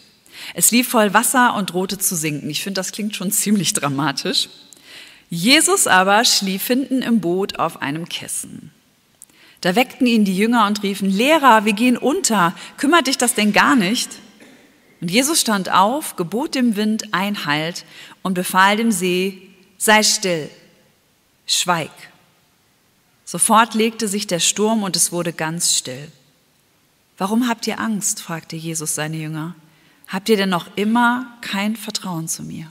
Es 0.54 0.72
lief 0.72 0.90
voll 0.90 1.14
Wasser 1.14 1.56
und 1.56 1.72
drohte 1.72 1.98
zu 1.98 2.16
sinken. 2.16 2.50
Ich 2.50 2.64
finde, 2.64 2.80
das 2.80 2.92
klingt 2.92 3.16
schon 3.16 3.32
ziemlich 3.32 3.74
dramatisch. 3.74 4.50
Jesus 5.30 5.88
aber 5.88 6.24
schlief 6.24 6.68
hinten 6.68 7.02
im 7.02 7.20
Boot 7.20 7.60
auf 7.60 7.82
einem 7.82 8.08
Kissen. 8.08 8.72
Da 9.62 9.76
weckten 9.76 10.06
ihn 10.06 10.26
die 10.26 10.38
Jünger 10.38 10.68
und 10.68 10.84
riefen, 10.84 11.10
Lehrer, 11.10 11.66
wir 11.66 11.74
gehen 11.74 11.98
unter, 11.98 12.54
kümmert 12.78 13.08
dich 13.08 13.18
das 13.18 13.34
denn 13.34 13.52
gar 13.52 13.76
nicht? 13.76 14.10
Und 15.02 15.10
Jesus 15.10 15.42
stand 15.42 15.72
auf, 15.72 16.16
gebot 16.16 16.56
dem 16.56 16.76
Wind 16.76 17.14
Einhalt 17.14 17.86
und 18.22 18.36
befahl 18.36 18.78
dem 18.78 18.92
See, 18.92 19.50
sei 19.78 20.04
still, 20.04 20.50
schweig. 21.48 21.92
Sofort 23.36 23.74
legte 23.74 24.08
sich 24.08 24.28
der 24.28 24.40
Sturm 24.40 24.84
und 24.84 24.96
es 24.96 25.12
wurde 25.12 25.34
ganz 25.34 25.76
still. 25.76 26.10
Warum 27.18 27.50
habt 27.50 27.68
ihr 27.68 27.82
Angst? 27.82 28.22
fragte 28.22 28.56
Jesus 28.56 28.96
seine 28.96 29.18
Jünger. 29.18 29.56
Habt 30.08 30.30
ihr 30.30 30.38
denn 30.38 30.48
noch 30.48 30.78
immer 30.78 31.38
kein 31.42 31.76
Vertrauen 31.76 32.30
zu 32.30 32.44
mir? 32.44 32.68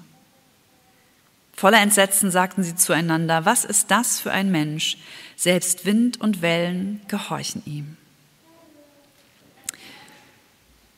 Voller 1.52 1.82
Entsetzen 1.82 2.30
sagten 2.30 2.62
sie 2.62 2.76
zueinander, 2.76 3.44
was 3.44 3.66
ist 3.66 3.90
das 3.90 4.18
für 4.20 4.32
ein 4.32 4.50
Mensch? 4.50 4.96
Selbst 5.36 5.84
Wind 5.84 6.18
und 6.22 6.40
Wellen 6.40 7.02
gehorchen 7.08 7.62
ihm. 7.66 7.98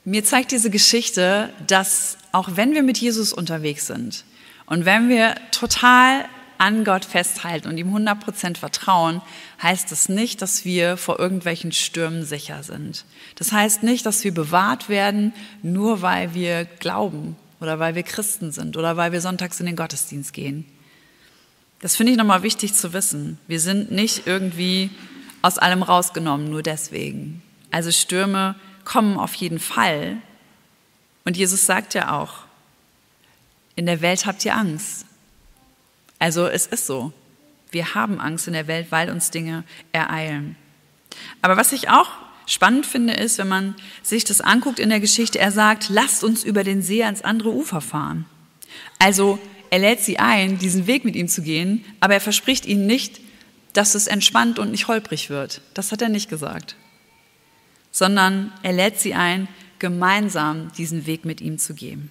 Mir 0.04 0.22
zeigt 0.22 0.52
diese 0.52 0.70
Geschichte, 0.70 1.52
dass 1.66 2.18
auch 2.30 2.50
wenn 2.54 2.72
wir 2.72 2.84
mit 2.84 2.98
Jesus 2.98 3.32
unterwegs 3.32 3.88
sind 3.88 4.22
und 4.66 4.84
wenn 4.84 5.08
wir 5.08 5.34
total 5.50 6.24
an 6.58 6.84
Gott 6.84 7.04
festhalten 7.04 7.68
und 7.68 7.78
ihm 7.78 7.94
100% 7.94 8.56
vertrauen, 8.56 9.22
heißt 9.62 9.90
das 9.90 10.08
nicht, 10.08 10.42
dass 10.42 10.64
wir 10.64 10.96
vor 10.96 11.18
irgendwelchen 11.18 11.72
Stürmen 11.72 12.24
sicher 12.24 12.62
sind. 12.62 13.04
Das 13.36 13.52
heißt 13.52 13.82
nicht, 13.82 14.06
dass 14.06 14.24
wir 14.24 14.34
bewahrt 14.34 14.88
werden, 14.88 15.32
nur 15.62 16.02
weil 16.02 16.34
wir 16.34 16.64
glauben 16.64 17.36
oder 17.60 17.78
weil 17.78 17.94
wir 17.94 18.02
Christen 18.02 18.52
sind 18.52 18.76
oder 18.76 18.96
weil 18.96 19.12
wir 19.12 19.20
sonntags 19.20 19.60
in 19.60 19.66
den 19.66 19.76
Gottesdienst 19.76 20.32
gehen. 20.32 20.64
Das 21.80 21.96
finde 21.96 22.12
ich 22.12 22.18
nochmal 22.18 22.42
wichtig 22.42 22.74
zu 22.74 22.92
wissen. 22.92 23.38
Wir 23.46 23.60
sind 23.60 23.90
nicht 23.90 24.26
irgendwie 24.26 24.90
aus 25.42 25.58
allem 25.58 25.82
rausgenommen, 25.82 26.50
nur 26.50 26.62
deswegen. 26.62 27.42
Also 27.70 27.92
Stürme 27.92 28.54
kommen 28.84 29.18
auf 29.18 29.34
jeden 29.34 29.58
Fall. 29.58 30.16
Und 31.24 31.36
Jesus 31.36 31.66
sagt 31.66 31.94
ja 31.94 32.18
auch, 32.18 32.46
in 33.74 33.86
der 33.86 34.00
Welt 34.00 34.26
habt 34.26 34.44
ihr 34.44 34.56
Angst. 34.56 35.05
Also 36.18 36.46
es 36.46 36.66
ist 36.66 36.86
so. 36.86 37.12
Wir 37.70 37.94
haben 37.94 38.20
Angst 38.20 38.46
in 38.46 38.54
der 38.54 38.68
Welt, 38.68 38.86
weil 38.90 39.10
uns 39.10 39.30
Dinge 39.30 39.64
ereilen. 39.92 40.56
Aber 41.42 41.56
was 41.56 41.72
ich 41.72 41.88
auch 41.88 42.08
spannend 42.46 42.86
finde, 42.86 43.14
ist, 43.14 43.38
wenn 43.38 43.48
man 43.48 43.74
sich 44.02 44.24
das 44.24 44.40
anguckt 44.40 44.78
in 44.78 44.88
der 44.88 45.00
Geschichte, 45.00 45.38
er 45.38 45.50
sagt, 45.50 45.88
lasst 45.88 46.24
uns 46.24 46.44
über 46.44 46.64
den 46.64 46.82
See 46.82 47.02
ans 47.02 47.22
andere 47.22 47.52
Ufer 47.52 47.80
fahren. 47.80 48.24
Also 48.98 49.38
er 49.70 49.80
lädt 49.80 50.00
sie 50.00 50.18
ein, 50.18 50.58
diesen 50.58 50.86
Weg 50.86 51.04
mit 51.04 51.16
ihm 51.16 51.28
zu 51.28 51.42
gehen, 51.42 51.84
aber 52.00 52.14
er 52.14 52.20
verspricht 52.20 52.66
ihnen 52.66 52.86
nicht, 52.86 53.20
dass 53.72 53.94
es 53.94 54.06
entspannt 54.06 54.58
und 54.58 54.70
nicht 54.70 54.88
holprig 54.88 55.28
wird. 55.28 55.60
Das 55.74 55.92
hat 55.92 56.00
er 56.00 56.08
nicht 56.08 56.30
gesagt. 56.30 56.76
Sondern 57.90 58.52
er 58.62 58.72
lädt 58.72 59.00
sie 59.00 59.14
ein, 59.14 59.48
gemeinsam 59.78 60.72
diesen 60.72 61.06
Weg 61.06 61.24
mit 61.24 61.40
ihm 61.40 61.58
zu 61.58 61.74
gehen. 61.74 62.10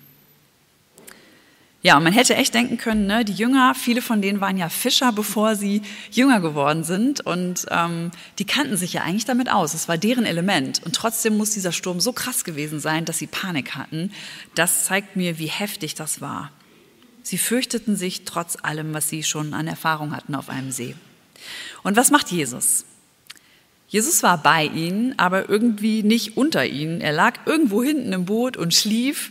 Ja, 1.85 1.97
und 1.97 2.03
man 2.03 2.13
hätte 2.13 2.33
echt 2.35 2.55
denken 2.55 2.77
können, 2.77 3.05
ne, 3.05 3.23
die 3.23 3.33
Jünger, 3.35 3.75
viele 3.75 4.01
von 4.01 4.19
denen 4.19 4.41
waren 4.41 4.57
ja 4.57 4.69
Fischer, 4.69 5.11
bevor 5.11 5.55
sie 5.55 5.83
Jünger 6.09 6.39
geworden 6.39 6.83
sind. 6.83 7.21
Und 7.21 7.67
ähm, 7.69 8.09
die 8.39 8.45
kannten 8.45 8.75
sich 8.75 8.93
ja 8.93 9.03
eigentlich 9.03 9.25
damit 9.25 9.51
aus. 9.51 9.75
Es 9.75 9.87
war 9.87 9.95
deren 9.95 10.25
Element. 10.25 10.81
Und 10.83 10.95
trotzdem 10.95 11.37
muss 11.37 11.51
dieser 11.51 11.71
Sturm 11.71 11.99
so 11.99 12.11
krass 12.11 12.43
gewesen 12.43 12.79
sein, 12.79 13.05
dass 13.05 13.19
sie 13.19 13.27
Panik 13.27 13.75
hatten. 13.75 14.11
Das 14.55 14.85
zeigt 14.85 15.15
mir, 15.15 15.37
wie 15.37 15.45
heftig 15.45 15.93
das 15.93 16.21
war. 16.21 16.51
Sie 17.21 17.37
fürchteten 17.37 17.95
sich 17.95 18.25
trotz 18.25 18.57
allem, 18.63 18.95
was 18.95 19.07
sie 19.07 19.21
schon 19.21 19.53
an 19.53 19.67
Erfahrung 19.67 20.15
hatten 20.15 20.33
auf 20.33 20.49
einem 20.49 20.71
See. 20.71 20.95
Und 21.83 21.97
was 21.97 22.09
macht 22.09 22.31
Jesus? 22.31 22.85
Jesus 23.89 24.23
war 24.23 24.41
bei 24.41 24.65
ihnen, 24.65 25.13
aber 25.19 25.49
irgendwie 25.49 26.01
nicht 26.01 26.35
unter 26.35 26.65
ihnen. 26.65 26.99
Er 26.99 27.13
lag 27.13 27.41
irgendwo 27.45 27.83
hinten 27.83 28.11
im 28.11 28.25
Boot 28.25 28.57
und 28.57 28.73
schlief. 28.73 29.29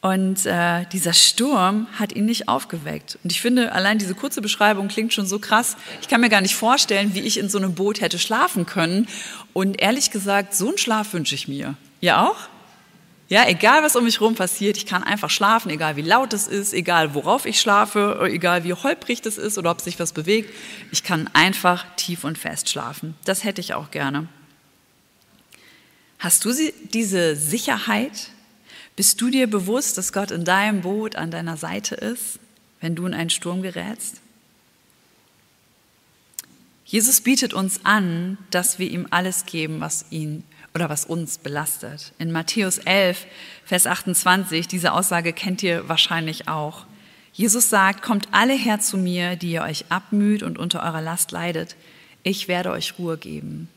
Und 0.00 0.46
äh, 0.46 0.86
dieser 0.92 1.12
Sturm 1.12 1.86
hat 1.98 2.14
ihn 2.14 2.24
nicht 2.24 2.48
aufgeweckt. 2.48 3.18
Und 3.22 3.32
ich 3.32 3.40
finde, 3.40 3.72
allein 3.72 3.98
diese 3.98 4.14
kurze 4.14 4.40
Beschreibung 4.40 4.88
klingt 4.88 5.12
schon 5.12 5.26
so 5.26 5.38
krass. 5.38 5.76
Ich 6.00 6.08
kann 6.08 6.22
mir 6.22 6.30
gar 6.30 6.40
nicht 6.40 6.54
vorstellen, 6.54 7.14
wie 7.14 7.20
ich 7.20 7.38
in 7.38 7.50
so 7.50 7.58
einem 7.58 7.74
Boot 7.74 8.00
hätte 8.00 8.18
schlafen 8.18 8.64
können. 8.64 9.08
Und 9.52 9.80
ehrlich 9.80 10.10
gesagt, 10.10 10.54
so 10.54 10.68
einen 10.68 10.78
Schlaf 10.78 11.12
wünsche 11.12 11.34
ich 11.34 11.48
mir. 11.48 11.74
Ja 12.00 12.26
auch? 12.26 12.36
Ja, 13.28 13.46
egal 13.46 13.84
was 13.84 13.94
um 13.94 14.04
mich 14.04 14.18
herum 14.18 14.34
passiert, 14.34 14.76
ich 14.76 14.86
kann 14.86 15.04
einfach 15.04 15.30
schlafen, 15.30 15.70
egal 15.70 15.94
wie 15.94 16.02
laut 16.02 16.32
es 16.32 16.48
ist, 16.48 16.72
egal 16.72 17.14
worauf 17.14 17.46
ich 17.46 17.60
schlafe, 17.60 18.18
egal 18.28 18.64
wie 18.64 18.72
holprig 18.72 19.22
das 19.22 19.38
ist 19.38 19.56
oder 19.56 19.70
ob 19.70 19.80
sich 19.80 20.00
was 20.00 20.12
bewegt. 20.12 20.52
Ich 20.90 21.04
kann 21.04 21.30
einfach 21.32 21.84
tief 21.94 22.24
und 22.24 22.38
fest 22.38 22.68
schlafen. 22.68 23.14
Das 23.24 23.44
hätte 23.44 23.60
ich 23.60 23.74
auch 23.74 23.92
gerne. 23.92 24.26
Hast 26.18 26.44
du 26.44 26.52
diese 26.92 27.36
Sicherheit, 27.36 28.30
bist 29.00 29.18
du 29.22 29.30
dir 29.30 29.46
bewusst, 29.46 29.96
dass 29.96 30.12
Gott 30.12 30.30
in 30.30 30.44
deinem 30.44 30.82
Boot 30.82 31.16
an 31.16 31.30
deiner 31.30 31.56
Seite 31.56 31.94
ist, 31.94 32.38
wenn 32.82 32.94
du 32.94 33.06
in 33.06 33.14
einen 33.14 33.30
Sturm 33.30 33.62
gerätst? 33.62 34.20
Jesus 36.84 37.22
bietet 37.22 37.54
uns 37.54 37.80
an, 37.86 38.36
dass 38.50 38.78
wir 38.78 38.90
ihm 38.90 39.06
alles 39.08 39.46
geben, 39.46 39.80
was 39.80 40.04
ihn 40.10 40.44
oder 40.74 40.90
was 40.90 41.06
uns 41.06 41.38
belastet. 41.38 42.12
In 42.18 42.30
Matthäus 42.30 42.76
11, 42.76 43.26
Vers 43.64 43.86
28, 43.86 44.68
diese 44.68 44.92
Aussage 44.92 45.32
kennt 45.32 45.62
ihr 45.62 45.88
wahrscheinlich 45.88 46.48
auch. 46.48 46.84
Jesus 47.32 47.70
sagt, 47.70 48.02
kommt 48.02 48.28
alle 48.32 48.52
her 48.52 48.80
zu 48.80 48.98
mir, 48.98 49.34
die 49.36 49.52
ihr 49.52 49.62
euch 49.62 49.86
abmüht 49.88 50.42
und 50.42 50.58
unter 50.58 50.82
eurer 50.82 51.00
Last 51.00 51.32
leidet. 51.32 51.74
Ich 52.22 52.48
werde 52.48 52.70
euch 52.70 52.98
Ruhe 52.98 53.16
geben. 53.16 53.70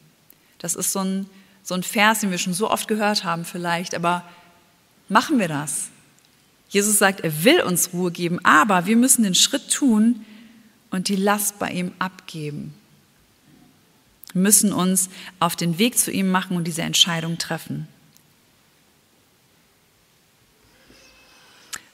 Das 0.59 0.75
ist 0.75 0.91
so 0.91 0.99
ein, 0.99 1.29
so 1.63 1.75
ein 1.75 1.83
Vers, 1.83 2.19
den 2.19 2.31
wir 2.31 2.39
schon 2.39 2.53
so 2.53 2.69
oft 2.69 2.89
gehört 2.89 3.23
haben 3.23 3.45
vielleicht, 3.45 3.95
aber 3.95 4.25
Machen 5.09 5.39
wir 5.39 5.47
das. 5.47 5.89
Jesus 6.69 6.97
sagt, 6.97 7.19
er 7.21 7.43
will 7.43 7.61
uns 7.61 7.93
Ruhe 7.93 8.11
geben, 8.11 8.43
aber 8.43 8.85
wir 8.85 8.95
müssen 8.95 9.23
den 9.23 9.35
Schritt 9.35 9.71
tun 9.71 10.25
und 10.89 11.07
die 11.07 11.15
Last 11.15 11.59
bei 11.59 11.69
ihm 11.69 11.91
abgeben. 11.99 12.73
Wir 14.33 14.41
müssen 14.41 14.73
uns 14.73 15.09
auf 15.39 15.55
den 15.55 15.77
Weg 15.77 15.97
zu 15.97 16.11
ihm 16.11 16.31
machen 16.31 16.57
und 16.57 16.65
diese 16.65 16.81
Entscheidung 16.81 17.37
treffen. 17.37 17.87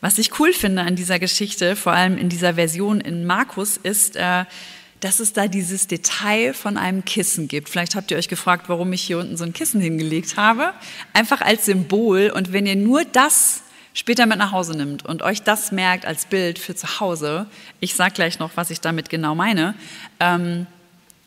Was 0.01 0.17
ich 0.17 0.39
cool 0.39 0.53
finde 0.53 0.83
an 0.83 0.95
dieser 0.95 1.19
Geschichte, 1.19 1.75
vor 1.75 1.91
allem 1.91 2.17
in 2.17 2.29
dieser 2.29 2.53
Version 2.53 3.01
in 3.01 3.25
Markus, 3.25 3.75
ist, 3.75 4.15
äh, 4.15 4.45
dass 4.99 5.19
es 5.19 5.33
da 5.33 5.47
dieses 5.47 5.87
Detail 5.87 6.53
von 6.53 6.77
einem 6.77 7.05
Kissen 7.05 7.47
gibt. 7.47 7.69
Vielleicht 7.69 7.95
habt 7.95 8.11
ihr 8.11 8.17
euch 8.17 8.27
gefragt, 8.27 8.67
warum 8.67 8.91
ich 8.91 9.01
hier 9.01 9.19
unten 9.19 9.37
so 9.37 9.45
ein 9.45 9.53
Kissen 9.53 9.79
hingelegt 9.79 10.35
habe. 10.35 10.73
Einfach 11.13 11.41
als 11.41 11.65
Symbol. 11.65 12.31
Und 12.35 12.51
wenn 12.51 12.65
ihr 12.65 12.75
nur 12.75 13.05
das 13.05 13.63
später 13.93 14.25
mit 14.25 14.37
nach 14.37 14.51
Hause 14.51 14.75
nimmt 14.77 15.05
und 15.05 15.21
euch 15.21 15.41
das 15.41 15.71
merkt 15.71 16.05
als 16.05 16.25
Bild 16.25 16.59
für 16.59 16.75
zu 16.75 16.99
Hause, 16.99 17.47
ich 17.79 17.95
sage 17.95 18.13
gleich 18.13 18.39
noch, 18.39 18.51
was 18.55 18.71
ich 18.71 18.81
damit 18.81 19.09
genau 19.09 19.35
meine, 19.35 19.73
ähm, 20.19 20.67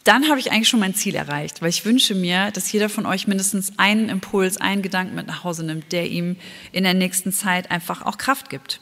dann 0.04 0.28
habe 0.28 0.40
ich 0.40 0.50
eigentlich 0.50 0.68
schon 0.68 0.80
mein 0.80 0.94
Ziel 0.94 1.14
erreicht, 1.14 1.62
weil 1.62 1.68
ich 1.68 1.84
wünsche 1.84 2.14
mir, 2.14 2.50
dass 2.50 2.72
jeder 2.72 2.88
von 2.88 3.06
euch 3.06 3.28
mindestens 3.28 3.78
einen 3.78 4.08
Impuls, 4.08 4.56
einen 4.56 4.82
Gedanken 4.82 5.14
mit 5.14 5.28
nach 5.28 5.44
Hause 5.44 5.64
nimmt, 5.64 5.92
der 5.92 6.10
ihm 6.10 6.36
in 6.72 6.82
der 6.82 6.94
nächsten 6.94 7.32
Zeit 7.32 7.70
einfach 7.70 8.02
auch 8.02 8.18
Kraft 8.18 8.50
gibt. 8.50 8.80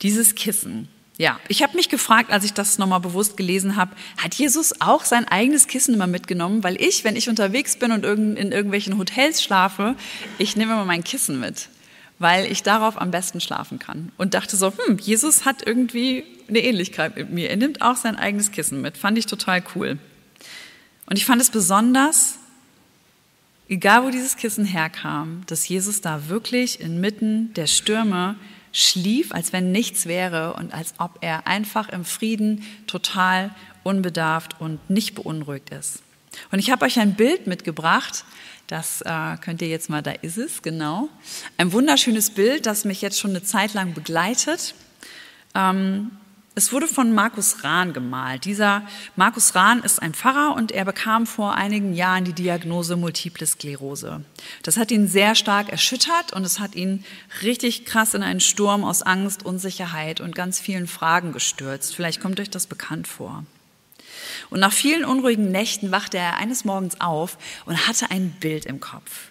Dieses 0.00 0.34
Kissen, 0.34 0.88
ja, 1.20 1.38
ich 1.48 1.62
habe 1.62 1.76
mich 1.76 1.90
gefragt, 1.90 2.30
als 2.32 2.44
ich 2.46 2.54
das 2.54 2.78
nochmal 2.78 3.00
bewusst 3.00 3.36
gelesen 3.36 3.76
habe, 3.76 3.94
hat 4.16 4.36
Jesus 4.36 4.80
auch 4.80 5.04
sein 5.04 5.28
eigenes 5.28 5.66
Kissen 5.66 5.92
immer 5.92 6.06
mitgenommen? 6.06 6.64
Weil 6.64 6.80
ich, 6.80 7.04
wenn 7.04 7.14
ich 7.14 7.28
unterwegs 7.28 7.76
bin 7.76 7.92
und 7.92 8.06
in 8.06 8.52
irgendwelchen 8.52 8.96
Hotels 8.96 9.42
schlafe, 9.42 9.96
ich 10.38 10.56
nehme 10.56 10.72
immer 10.72 10.86
mein 10.86 11.04
Kissen 11.04 11.38
mit, 11.38 11.68
weil 12.18 12.50
ich 12.50 12.62
darauf 12.62 12.98
am 12.98 13.10
besten 13.10 13.42
schlafen 13.42 13.78
kann. 13.78 14.12
Und 14.16 14.32
dachte 14.32 14.56
so, 14.56 14.72
hm, 14.72 14.96
Jesus 14.96 15.44
hat 15.44 15.66
irgendwie 15.66 16.24
eine 16.48 16.60
Ähnlichkeit 16.60 17.16
mit 17.16 17.28
mir. 17.28 17.50
Er 17.50 17.58
nimmt 17.58 17.82
auch 17.82 17.96
sein 17.96 18.16
eigenes 18.16 18.50
Kissen 18.50 18.80
mit. 18.80 18.96
Fand 18.96 19.18
ich 19.18 19.26
total 19.26 19.62
cool. 19.74 19.98
Und 21.04 21.18
ich 21.18 21.26
fand 21.26 21.42
es 21.42 21.50
besonders, 21.50 22.38
egal 23.68 24.04
wo 24.04 24.08
dieses 24.08 24.38
Kissen 24.38 24.64
herkam, 24.64 25.42
dass 25.48 25.68
Jesus 25.68 26.00
da 26.00 26.30
wirklich 26.30 26.80
inmitten 26.80 27.52
der 27.52 27.66
Stürme 27.66 28.36
schlief, 28.72 29.32
als 29.32 29.52
wenn 29.52 29.72
nichts 29.72 30.06
wäre 30.06 30.54
und 30.54 30.72
als 30.72 30.94
ob 30.98 31.18
er 31.20 31.46
einfach 31.46 31.88
im 31.88 32.04
Frieden 32.04 32.64
total 32.86 33.50
unbedarft 33.82 34.60
und 34.60 34.90
nicht 34.90 35.14
beunruhigt 35.14 35.70
ist. 35.70 36.02
Und 36.52 36.58
ich 36.58 36.70
habe 36.70 36.84
euch 36.84 36.98
ein 36.98 37.14
Bild 37.14 37.46
mitgebracht, 37.46 38.24
das 38.68 39.00
äh, 39.00 39.36
könnt 39.40 39.62
ihr 39.62 39.68
jetzt 39.68 39.90
mal, 39.90 40.00
da 40.00 40.12
ist 40.12 40.38
es, 40.38 40.62
genau. 40.62 41.08
Ein 41.56 41.72
wunderschönes 41.72 42.30
Bild, 42.30 42.66
das 42.66 42.84
mich 42.84 43.02
jetzt 43.02 43.18
schon 43.18 43.30
eine 43.30 43.42
Zeit 43.42 43.74
lang 43.74 43.94
begleitet. 43.94 44.74
Ähm, 45.56 46.12
es 46.60 46.72
wurde 46.74 46.88
von 46.88 47.14
Markus 47.14 47.64
Rahn 47.64 47.94
gemalt. 47.94 48.44
Dieser 48.44 48.82
Markus 49.16 49.54
Rahn 49.54 49.82
ist 49.82 50.02
ein 50.02 50.12
Pfarrer 50.12 50.54
und 50.54 50.72
er 50.72 50.84
bekam 50.84 51.26
vor 51.26 51.54
einigen 51.54 51.94
Jahren 51.94 52.24
die 52.24 52.34
Diagnose 52.34 52.96
Multiple 52.96 53.46
Sklerose. 53.46 54.22
Das 54.62 54.76
hat 54.76 54.90
ihn 54.90 55.08
sehr 55.08 55.34
stark 55.34 55.70
erschüttert 55.70 56.34
und 56.34 56.44
es 56.44 56.60
hat 56.60 56.74
ihn 56.74 57.02
richtig 57.42 57.86
krass 57.86 58.12
in 58.12 58.22
einen 58.22 58.40
Sturm 58.40 58.84
aus 58.84 59.00
Angst, 59.00 59.42
Unsicherheit 59.42 60.20
und 60.20 60.34
ganz 60.34 60.60
vielen 60.60 60.86
Fragen 60.86 61.32
gestürzt. 61.32 61.96
Vielleicht 61.96 62.20
kommt 62.20 62.38
euch 62.40 62.50
das 62.50 62.66
bekannt 62.66 63.08
vor. 63.08 63.46
Und 64.50 64.60
nach 64.60 64.74
vielen 64.74 65.06
unruhigen 65.06 65.50
Nächten 65.50 65.92
wachte 65.92 66.18
er 66.18 66.36
eines 66.36 66.66
Morgens 66.66 67.00
auf 67.00 67.38
und 67.64 67.88
hatte 67.88 68.10
ein 68.10 68.32
Bild 68.38 68.66
im 68.66 68.80
Kopf. 68.80 69.30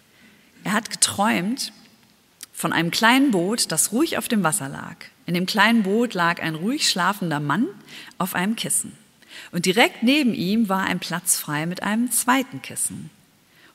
Er 0.64 0.72
hat 0.72 0.90
geträumt 0.90 1.74
von 2.54 2.74
einem 2.74 2.90
kleinen 2.90 3.30
Boot, 3.30 3.72
das 3.72 3.92
ruhig 3.92 4.18
auf 4.18 4.28
dem 4.28 4.44
Wasser 4.44 4.68
lag. 4.68 4.96
In 5.30 5.36
dem 5.36 5.46
kleinen 5.46 5.84
Boot 5.84 6.16
lag 6.16 6.42
ein 6.42 6.56
ruhig 6.56 6.90
schlafender 6.90 7.40
Mann 7.40 7.68
auf 8.18 8.34
einem 8.34 8.56
Kissen. 8.56 8.94
Und 9.52 9.68
direkt 9.68 10.02
neben 10.02 10.34
ihm 10.34 10.70
war 10.70 10.86
ein 10.86 10.98
Platz 10.98 11.38
frei 11.38 11.68
mit 11.68 11.84
einem 11.84 12.10
zweiten 12.10 12.64
Kissen. 12.64 13.12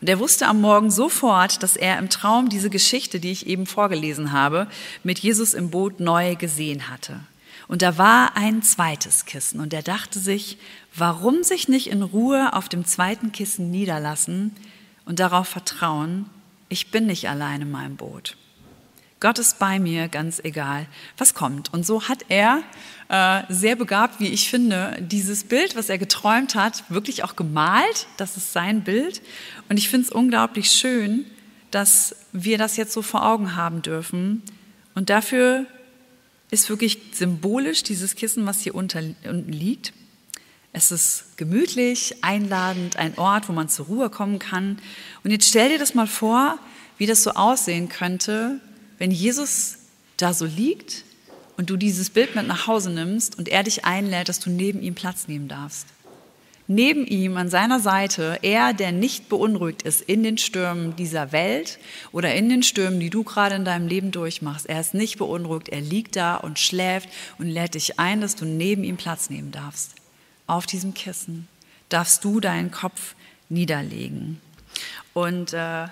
Und 0.00 0.08
er 0.08 0.18
wusste 0.18 0.48
am 0.48 0.60
Morgen 0.60 0.90
sofort, 0.90 1.62
dass 1.62 1.76
er 1.76 2.00
im 2.00 2.10
Traum 2.10 2.48
diese 2.48 2.70
Geschichte, 2.70 3.20
die 3.20 3.30
ich 3.30 3.46
eben 3.46 3.66
vorgelesen 3.66 4.32
habe, 4.32 4.66
mit 5.04 5.20
Jesus 5.20 5.54
im 5.54 5.70
Boot 5.70 6.00
neu 6.00 6.34
gesehen 6.34 6.90
hatte. 6.90 7.20
Und 7.68 7.82
da 7.82 7.98
war 7.98 8.36
ein 8.36 8.64
zweites 8.64 9.24
Kissen. 9.24 9.60
Und 9.60 9.72
er 9.72 9.82
dachte 9.82 10.18
sich, 10.18 10.58
warum 10.96 11.44
sich 11.44 11.68
nicht 11.68 11.86
in 11.86 12.02
Ruhe 12.02 12.52
auf 12.52 12.68
dem 12.68 12.84
zweiten 12.84 13.30
Kissen 13.30 13.70
niederlassen 13.70 14.56
und 15.04 15.20
darauf 15.20 15.46
vertrauen, 15.46 16.26
ich 16.68 16.90
bin 16.90 17.06
nicht 17.06 17.28
allein 17.28 17.62
in 17.62 17.70
meinem 17.70 17.94
Boot. 17.94 18.36
Gott 19.24 19.38
ist 19.38 19.58
bei 19.58 19.78
mir, 19.78 20.08
ganz 20.08 20.38
egal, 20.44 20.86
was 21.16 21.32
kommt. 21.32 21.72
Und 21.72 21.86
so 21.86 22.08
hat 22.08 22.26
er 22.28 22.62
äh, 23.08 23.40
sehr 23.48 23.74
begabt, 23.74 24.20
wie 24.20 24.28
ich 24.28 24.50
finde, 24.50 24.98
dieses 25.00 25.44
Bild, 25.44 25.76
was 25.76 25.88
er 25.88 25.96
geträumt 25.96 26.54
hat, 26.54 26.84
wirklich 26.90 27.24
auch 27.24 27.34
gemalt. 27.34 28.06
Das 28.18 28.36
ist 28.36 28.52
sein 28.52 28.82
Bild. 28.84 29.22
Und 29.70 29.78
ich 29.78 29.88
finde 29.88 30.08
es 30.08 30.12
unglaublich 30.12 30.70
schön, 30.70 31.24
dass 31.70 32.16
wir 32.32 32.58
das 32.58 32.76
jetzt 32.76 32.92
so 32.92 33.00
vor 33.00 33.24
Augen 33.24 33.56
haben 33.56 33.80
dürfen. 33.80 34.42
Und 34.94 35.08
dafür 35.08 35.64
ist 36.50 36.68
wirklich 36.68 36.98
symbolisch 37.12 37.82
dieses 37.82 38.16
Kissen, 38.16 38.44
was 38.44 38.60
hier 38.60 38.74
unten 38.74 39.16
liegt. 39.50 39.94
Es 40.74 40.92
ist 40.92 41.38
gemütlich, 41.38 42.22
einladend, 42.22 42.96
ein 42.96 43.16
Ort, 43.16 43.48
wo 43.48 43.54
man 43.54 43.70
zur 43.70 43.86
Ruhe 43.86 44.10
kommen 44.10 44.38
kann. 44.38 44.78
Und 45.22 45.30
jetzt 45.30 45.48
stell 45.48 45.70
dir 45.70 45.78
das 45.78 45.94
mal 45.94 46.06
vor, 46.06 46.58
wie 46.98 47.06
das 47.06 47.22
so 47.22 47.30
aussehen 47.30 47.88
könnte, 47.88 48.60
wenn 49.04 49.10
Jesus 49.10 49.76
da 50.16 50.32
so 50.32 50.46
liegt 50.46 51.04
und 51.58 51.68
du 51.68 51.76
dieses 51.76 52.08
Bild 52.08 52.34
mit 52.34 52.46
nach 52.46 52.66
Hause 52.66 52.88
nimmst 52.88 53.36
und 53.36 53.50
er 53.50 53.62
dich 53.62 53.84
einlädt, 53.84 54.30
dass 54.30 54.40
du 54.40 54.48
neben 54.48 54.80
ihm 54.80 54.94
Platz 54.94 55.28
nehmen 55.28 55.46
darfst. 55.46 55.88
Neben 56.68 57.06
ihm 57.06 57.36
an 57.36 57.50
seiner 57.50 57.80
Seite, 57.80 58.38
er, 58.40 58.72
der 58.72 58.92
nicht 58.92 59.28
beunruhigt 59.28 59.82
ist 59.82 60.00
in 60.00 60.22
den 60.22 60.38
Stürmen 60.38 60.96
dieser 60.96 61.32
Welt 61.32 61.78
oder 62.12 62.34
in 62.34 62.48
den 62.48 62.62
Stürmen, 62.62 62.98
die 62.98 63.10
du 63.10 63.24
gerade 63.24 63.56
in 63.56 63.66
deinem 63.66 63.88
Leben 63.88 64.10
durchmachst. 64.10 64.64
Er 64.64 64.80
ist 64.80 64.94
nicht 64.94 65.18
beunruhigt, 65.18 65.68
er 65.68 65.82
liegt 65.82 66.16
da 66.16 66.36
und 66.36 66.58
schläft 66.58 67.10
und 67.36 67.46
lädt 67.46 67.74
dich 67.74 67.98
ein, 67.98 68.22
dass 68.22 68.36
du 68.36 68.46
neben 68.46 68.84
ihm 68.84 68.96
Platz 68.96 69.28
nehmen 69.28 69.52
darfst. 69.52 69.96
Auf 70.46 70.64
diesem 70.64 70.94
Kissen 70.94 71.46
darfst 71.90 72.24
du 72.24 72.40
deinen 72.40 72.70
Kopf 72.70 73.16
niederlegen. 73.50 74.40
Und 75.12 75.52
äh, 75.52 75.88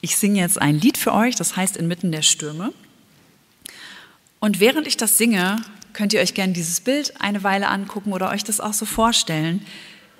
Ich 0.00 0.16
singe 0.16 0.40
jetzt 0.40 0.60
ein 0.60 0.78
Lied 0.78 0.98
für 0.98 1.12
euch, 1.12 1.36
das 1.36 1.56
heißt 1.56 1.76
Inmitten 1.76 2.12
der 2.12 2.22
Stürme. 2.22 2.72
Und 4.40 4.60
während 4.60 4.86
ich 4.86 4.96
das 4.96 5.18
singe, 5.18 5.56
könnt 5.92 6.12
ihr 6.12 6.20
euch 6.20 6.34
gerne 6.34 6.52
dieses 6.52 6.80
Bild 6.80 7.20
eine 7.20 7.42
Weile 7.42 7.68
angucken 7.68 8.12
oder 8.12 8.30
euch 8.30 8.44
das 8.44 8.60
auch 8.60 8.74
so 8.74 8.84
vorstellen, 8.84 9.64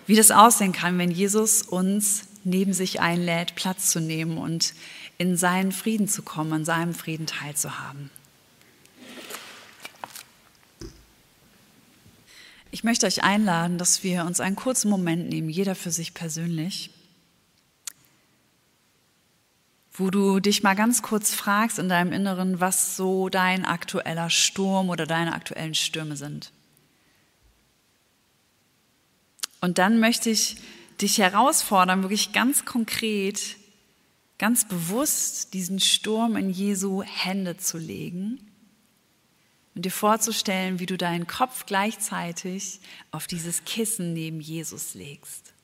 wie 0.06 0.16
das 0.16 0.30
aussehen 0.30 0.72
kann, 0.72 0.98
wenn 0.98 1.10
Jesus 1.10 1.62
uns 1.62 2.24
neben 2.44 2.72
sich 2.72 3.00
einlädt, 3.00 3.54
Platz 3.56 3.90
zu 3.90 4.00
nehmen 4.00 4.38
und 4.38 4.72
in 5.18 5.36
seinen 5.36 5.72
Frieden 5.72 6.08
zu 6.08 6.22
kommen, 6.22 6.52
an 6.52 6.64
seinem 6.64 6.94
Frieden 6.94 7.26
teilzuhaben. 7.26 8.10
Ich 12.70 12.84
möchte 12.84 13.06
euch 13.06 13.22
einladen, 13.22 13.78
dass 13.78 14.04
wir 14.04 14.24
uns 14.24 14.40
einen 14.40 14.56
kurzen 14.56 14.90
Moment 14.90 15.28
nehmen, 15.28 15.48
jeder 15.48 15.74
für 15.74 15.90
sich 15.90 16.14
persönlich, 16.14 16.90
wo 19.98 20.10
du 20.10 20.40
dich 20.40 20.62
mal 20.62 20.74
ganz 20.74 21.02
kurz 21.02 21.34
fragst 21.34 21.78
in 21.78 21.88
deinem 21.88 22.12
Inneren, 22.12 22.60
was 22.60 22.96
so 22.96 23.28
dein 23.28 23.64
aktueller 23.64 24.28
Sturm 24.28 24.90
oder 24.90 25.06
deine 25.06 25.34
aktuellen 25.34 25.74
Stürme 25.74 26.16
sind. 26.16 26.52
Und 29.60 29.78
dann 29.78 29.98
möchte 29.98 30.28
ich 30.30 30.56
dich 31.00 31.18
herausfordern, 31.18 32.02
wirklich 32.02 32.32
ganz 32.32 32.64
konkret, 32.64 33.56
ganz 34.38 34.68
bewusst 34.68 35.54
diesen 35.54 35.80
Sturm 35.80 36.36
in 36.36 36.50
Jesu 36.50 37.02
Hände 37.02 37.56
zu 37.56 37.78
legen 37.78 38.38
und 39.74 39.84
dir 39.84 39.90
vorzustellen, 39.90 40.78
wie 40.78 40.86
du 40.86 40.98
deinen 40.98 41.26
Kopf 41.26 41.64
gleichzeitig 41.66 42.80
auf 43.10 43.26
dieses 43.26 43.64
Kissen 43.64 44.12
neben 44.12 44.40
Jesus 44.40 44.94
legst. 44.94 45.55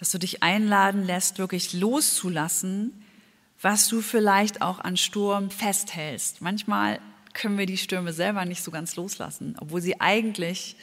Dass 0.00 0.10
du 0.10 0.18
dich 0.18 0.42
einladen 0.42 1.04
lässt, 1.04 1.38
wirklich 1.38 1.74
loszulassen, 1.74 3.04
was 3.60 3.86
du 3.88 4.00
vielleicht 4.00 4.62
auch 4.62 4.80
an 4.80 4.96
Sturm 4.96 5.50
festhältst. 5.50 6.40
Manchmal 6.40 7.00
können 7.34 7.58
wir 7.58 7.66
die 7.66 7.76
Stürme 7.76 8.14
selber 8.14 8.46
nicht 8.46 8.62
so 8.62 8.70
ganz 8.70 8.96
loslassen, 8.96 9.56
obwohl 9.60 9.82
sie 9.82 10.00
eigentlich 10.00 10.74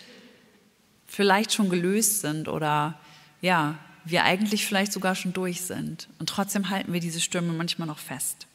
vielleicht 1.08 1.52
schon 1.52 1.70
gelöst 1.70 2.22
sind 2.22 2.48
oder 2.48 3.00
ja, 3.42 3.80
wir 4.06 4.24
eigentlich 4.24 4.66
vielleicht 4.66 4.94
sogar 4.94 5.16
schon 5.16 5.34
durch 5.34 5.62
sind. 5.62 6.08
Und 6.20 6.30
trotzdem 6.30 6.70
halten 6.70 6.94
wir 6.94 7.00
diese 7.00 7.20
Stürme 7.20 7.54
manchmal 7.54 7.88
noch 7.88 8.00
fest. 8.00 8.46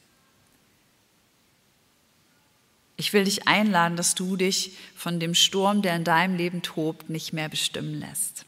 Ich 2.96 3.12
will 3.12 3.24
dich 3.24 3.48
einladen, 3.48 3.96
dass 3.96 4.14
du 4.14 4.36
dich 4.36 4.76
von 4.94 5.18
dem 5.18 5.34
Sturm, 5.34 5.82
der 5.82 5.96
in 5.96 6.04
deinem 6.04 6.36
Leben 6.36 6.62
tobt, 6.62 7.10
nicht 7.10 7.32
mehr 7.32 7.48
bestimmen 7.48 7.94
lässt. 7.94 8.46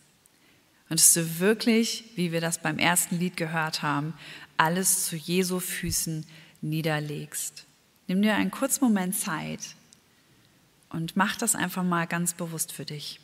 Und 0.95 1.01
dass 1.01 1.15
du 1.15 1.41
wirklich, 1.41 2.05
wie 2.15 2.31
wir 2.31 2.41
das 2.41 2.59
beim 2.59 2.79
ersten 2.79 3.19
Lied 3.19 3.37
gehört 3.37 3.83
haben, 3.83 4.15
alles 4.57 5.07
zu 5.07 5.17
Jesu 5.17 5.59
Füßen 5.59 6.25
niederlegst. 6.61 7.67
Nimm 8.07 8.23
dir 8.23 8.37
einen 8.37 8.53
kurzen 8.53 8.85
Moment 8.85 9.17
Zeit 9.17 9.75
und 10.91 11.17
mach 11.17 11.35
das 11.35 11.57
einfach 11.57 11.83
mal 11.83 12.07
ganz 12.07 12.35
bewusst 12.35 12.71
für 12.71 12.85
dich. 12.85 13.19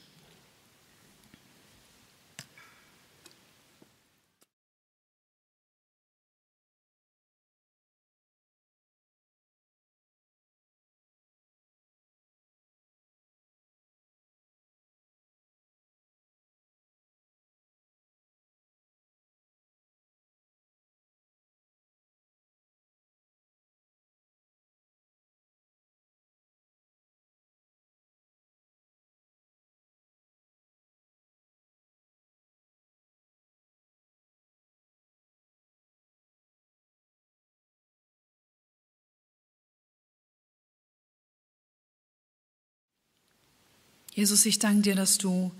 Jesus, 44.12 44.44
ich 44.46 44.58
danke 44.58 44.82
dir, 44.82 44.94
dass 44.94 45.18
du 45.18 45.52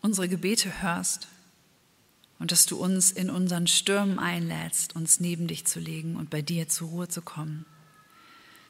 unsere 0.00 0.28
Gebete 0.28 0.82
hörst 0.82 1.28
und 2.38 2.52
dass 2.52 2.66
du 2.66 2.76
uns 2.76 3.10
in 3.10 3.30
unseren 3.30 3.66
Stürmen 3.66 4.18
einlädst, 4.18 4.94
uns 4.94 5.20
neben 5.20 5.46
dich 5.46 5.64
zu 5.64 5.80
legen 5.80 6.16
und 6.16 6.30
bei 6.30 6.42
dir 6.42 6.68
zur 6.68 6.88
Ruhe 6.88 7.08
zu 7.08 7.22
kommen. 7.22 7.64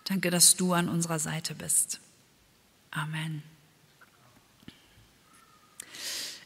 Danke, 0.05 0.31
dass 0.31 0.57
du 0.57 0.73
an 0.75 0.89
unserer 0.89 1.19
Seite 1.19 1.55
bist. 1.55 1.99
Amen. 2.91 3.43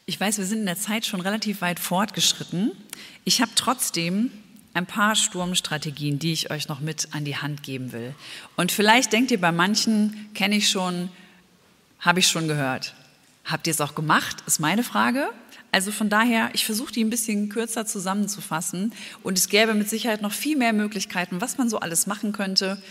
Ich 0.06 0.18
weiß, 0.18 0.38
wir 0.38 0.46
sind 0.46 0.60
in 0.60 0.66
der 0.66 0.78
Zeit 0.78 1.04
schon 1.04 1.20
relativ 1.20 1.60
weit 1.60 1.78
fortgeschritten. 1.78 2.72
Ich 3.24 3.42
habe 3.42 3.50
trotzdem 3.54 4.30
ein 4.72 4.86
paar 4.86 5.14
Sturmstrategien, 5.14 6.18
die 6.18 6.32
ich 6.32 6.50
euch 6.50 6.68
noch 6.68 6.80
mit 6.80 7.08
an 7.12 7.26
die 7.26 7.36
Hand 7.36 7.62
geben 7.62 7.92
will. 7.92 8.14
Und 8.56 8.72
vielleicht 8.72 9.12
denkt 9.12 9.30
ihr, 9.30 9.40
bei 9.40 9.52
manchen 9.52 10.32
kenne 10.32 10.56
ich 10.56 10.70
schon, 10.70 11.10
habe 12.00 12.20
ich 12.20 12.28
schon 12.28 12.48
gehört. 12.48 12.94
Habt 13.44 13.66
ihr 13.66 13.70
es 13.72 13.80
auch 13.80 13.94
gemacht? 13.94 14.42
Ist 14.46 14.60
meine 14.60 14.82
Frage. 14.82 15.30
Also 15.70 15.92
von 15.92 16.08
daher, 16.08 16.50
ich 16.54 16.64
versuche 16.64 16.92
die 16.92 17.04
ein 17.04 17.10
bisschen 17.10 17.50
kürzer 17.50 17.84
zusammenzufassen 17.84 18.94
und 19.22 19.36
es 19.36 19.48
gäbe 19.48 19.74
mit 19.74 19.88
Sicherheit 19.88 20.22
noch 20.22 20.32
viel 20.32 20.56
mehr 20.56 20.72
Möglichkeiten, 20.72 21.40
was 21.40 21.58
man 21.58 21.68
so 21.68 21.78
alles 21.80 22.06
machen 22.06 22.32
könnte. 22.32 22.82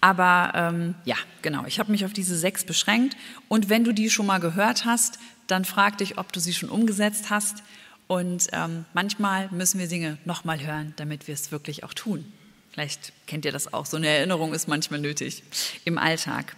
Aber 0.00 0.52
ähm, 0.54 0.94
ja, 1.04 1.16
genau, 1.42 1.64
ich 1.66 1.78
habe 1.78 1.92
mich 1.92 2.04
auf 2.04 2.12
diese 2.12 2.36
sechs 2.36 2.64
beschränkt 2.64 3.16
und 3.48 3.68
wenn 3.68 3.84
du 3.84 3.92
die 3.92 4.10
schon 4.10 4.26
mal 4.26 4.38
gehört 4.38 4.84
hast, 4.84 5.18
dann 5.46 5.64
frag 5.64 5.98
dich, 5.98 6.18
ob 6.18 6.32
du 6.32 6.40
sie 6.40 6.54
schon 6.54 6.70
umgesetzt 6.70 7.30
hast. 7.30 7.62
Und 8.06 8.48
ähm, 8.52 8.84
manchmal 8.94 9.48
müssen 9.52 9.78
wir 9.78 9.86
Dinge 9.86 10.18
nochmal 10.24 10.60
hören, 10.60 10.92
damit 10.96 11.28
wir 11.28 11.34
es 11.34 11.52
wirklich 11.52 11.84
auch 11.84 11.94
tun. 11.94 12.30
Vielleicht 12.72 13.12
kennt 13.26 13.44
ihr 13.44 13.52
das 13.52 13.72
auch. 13.72 13.86
So 13.86 13.96
eine 13.96 14.08
Erinnerung 14.08 14.54
ist 14.54 14.66
manchmal 14.66 15.00
nötig 15.00 15.42
im 15.84 15.98
Alltag. 15.98 16.56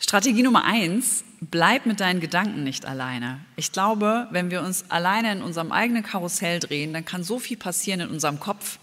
Strategie 0.00 0.42
Nummer 0.42 0.64
eins, 0.64 1.24
bleib 1.40 1.84
mit 1.84 2.00
deinen 2.00 2.20
Gedanken 2.20 2.62
nicht 2.62 2.86
alleine. 2.86 3.40
Ich 3.56 3.72
glaube, 3.72 4.28
wenn 4.30 4.50
wir 4.50 4.62
uns 4.62 4.90
alleine 4.90 5.32
in 5.32 5.42
unserem 5.42 5.72
eigenen 5.72 6.04
Karussell 6.04 6.60
drehen, 6.60 6.92
dann 6.92 7.04
kann 7.04 7.24
so 7.24 7.38
viel 7.38 7.56
passieren 7.56 8.00
in 8.00 8.08
unserem 8.08 8.38
Kopf, 8.38 8.78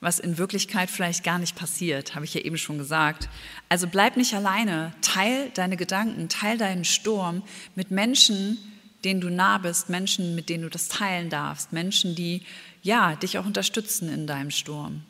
was 0.00 0.18
in 0.18 0.38
Wirklichkeit 0.38 0.90
vielleicht 0.90 1.24
gar 1.24 1.38
nicht 1.38 1.56
passiert, 1.56 2.14
habe 2.14 2.24
ich 2.24 2.34
ja 2.34 2.42
eben 2.42 2.58
schon 2.58 2.78
gesagt. 2.78 3.28
Also 3.68 3.88
bleib 3.88 4.16
nicht 4.16 4.34
alleine, 4.34 4.92
teil 5.00 5.50
deine 5.54 5.76
Gedanken, 5.76 6.28
teil 6.28 6.58
deinen 6.58 6.84
Sturm 6.84 7.42
mit 7.74 7.90
Menschen, 7.90 8.58
denen 9.04 9.20
du 9.20 9.30
nah 9.30 9.58
bist, 9.58 9.88
Menschen, 9.88 10.34
mit 10.34 10.50
denen 10.50 10.62
du 10.64 10.70
das 10.70 10.88
teilen 10.88 11.30
darfst, 11.30 11.72
Menschen, 11.72 12.14
die 12.14 12.42
ja 12.82 13.16
dich 13.16 13.38
auch 13.38 13.46
unterstützen 13.46 14.12
in 14.12 14.26
deinem 14.26 14.50
Sturm. 14.50 15.02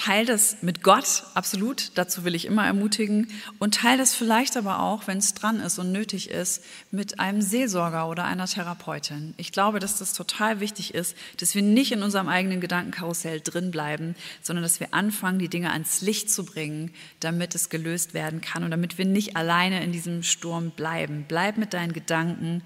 Teil 0.00 0.24
das 0.24 0.62
mit 0.62 0.82
Gott, 0.82 1.24
absolut, 1.34 1.92
dazu 1.94 2.24
will 2.24 2.34
ich 2.34 2.46
immer 2.46 2.64
ermutigen. 2.64 3.28
Und 3.58 3.74
teil 3.74 3.98
das 3.98 4.14
vielleicht 4.14 4.56
aber 4.56 4.80
auch, 4.80 5.06
wenn 5.06 5.18
es 5.18 5.34
dran 5.34 5.60
ist 5.60 5.78
und 5.78 5.92
nötig 5.92 6.30
ist, 6.30 6.64
mit 6.90 7.20
einem 7.20 7.42
Seelsorger 7.42 8.08
oder 8.08 8.24
einer 8.24 8.46
Therapeutin. 8.46 9.34
Ich 9.36 9.52
glaube, 9.52 9.78
dass 9.78 9.98
das 9.98 10.14
total 10.14 10.58
wichtig 10.60 10.94
ist, 10.94 11.14
dass 11.36 11.54
wir 11.54 11.60
nicht 11.60 11.92
in 11.92 12.02
unserem 12.02 12.28
eigenen 12.28 12.62
Gedankenkarussell 12.62 13.42
drin 13.42 13.70
bleiben, 13.70 14.14
sondern 14.40 14.62
dass 14.62 14.80
wir 14.80 14.94
anfangen, 14.94 15.38
die 15.38 15.50
Dinge 15.50 15.70
ans 15.70 16.00
Licht 16.00 16.30
zu 16.30 16.46
bringen, 16.46 16.94
damit 17.20 17.54
es 17.54 17.68
gelöst 17.68 18.14
werden 18.14 18.40
kann 18.40 18.64
und 18.64 18.70
damit 18.70 18.96
wir 18.96 19.04
nicht 19.04 19.36
alleine 19.36 19.84
in 19.84 19.92
diesem 19.92 20.22
Sturm 20.22 20.70
bleiben. 20.70 21.26
Bleib 21.28 21.58
mit 21.58 21.74
deinen 21.74 21.92
Gedanken 21.92 22.62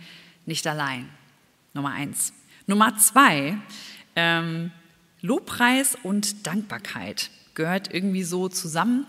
nicht 0.46 0.68
allein. 0.68 1.08
Nummer 1.72 1.90
eins. 1.90 2.32
Nummer 2.68 2.96
zwei, 2.96 3.56
ähm, 4.14 4.70
Lobpreis 5.24 5.96
und 6.02 6.46
Dankbarkeit 6.46 7.30
gehört 7.54 7.94
irgendwie 7.94 8.24
so 8.24 8.50
zusammen. 8.50 9.06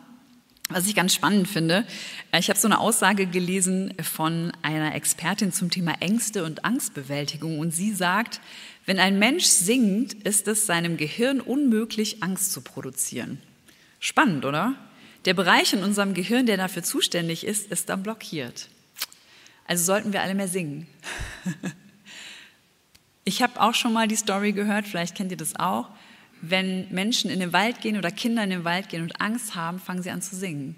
Was 0.70 0.88
ich 0.88 0.96
ganz 0.96 1.14
spannend 1.14 1.50
finde, 1.50 1.86
äh, 2.32 2.40
ich 2.40 2.48
habe 2.48 2.58
so 2.58 2.70
eine 2.70 2.80
Aussage 2.80 3.28
gelesen 3.28 3.94
von 4.02 4.54
einer 4.62 4.96
Expertin 4.96 5.52
zum 5.52 5.70
Thema 5.70 5.96
Ängste 6.00 6.46
und 6.46 6.64
Angstbewältigung 6.64 7.60
und 7.60 7.72
sie 7.72 7.92
sagt, 7.92 8.40
wenn 8.86 8.98
ein 8.98 9.20
Mensch 9.20 9.44
singt, 9.44 10.14
ist 10.14 10.48
es 10.48 10.66
seinem 10.66 10.96
Gehirn 10.96 11.42
unmöglich, 11.42 12.24
Angst 12.24 12.54
zu 12.54 12.62
produzieren. 12.62 13.42
Spannend, 14.00 14.46
oder? 14.46 14.76
Der 15.26 15.34
Bereich 15.34 15.74
in 15.74 15.84
unserem 15.84 16.14
Gehirn, 16.14 16.46
der 16.46 16.56
dafür 16.56 16.84
zuständig 16.84 17.46
ist, 17.46 17.70
ist 17.72 17.90
dann 17.90 18.04
blockiert. 18.04 18.70
Also 19.68 19.84
sollten 19.84 20.14
wir 20.14 20.22
alle 20.22 20.34
mehr 20.34 20.48
singen. 20.48 20.88
Ich 23.28 23.42
habe 23.42 23.60
auch 23.60 23.74
schon 23.74 23.92
mal 23.92 24.08
die 24.08 24.16
Story 24.16 24.52
gehört, 24.52 24.88
vielleicht 24.88 25.16
kennt 25.16 25.32
ihr 25.32 25.38
das 25.38 25.56
auch 25.56 25.90
wenn 26.50 26.92
Menschen 26.92 27.30
in 27.30 27.40
den 27.40 27.54
Wald 27.54 27.82
gehen 27.82 27.98
oder 27.98 28.12
Kinder 28.12 28.44
in 28.44 28.50
den 28.50 28.64
Wald 28.64 28.90
gehen 28.90 29.04
und 29.04 29.22
Angst 29.22 29.56
haben, 29.56 29.80
fangen 29.80 30.04
sie 30.04 30.12
an 30.12 30.22
zu 30.22 30.36
singen. 30.36 30.76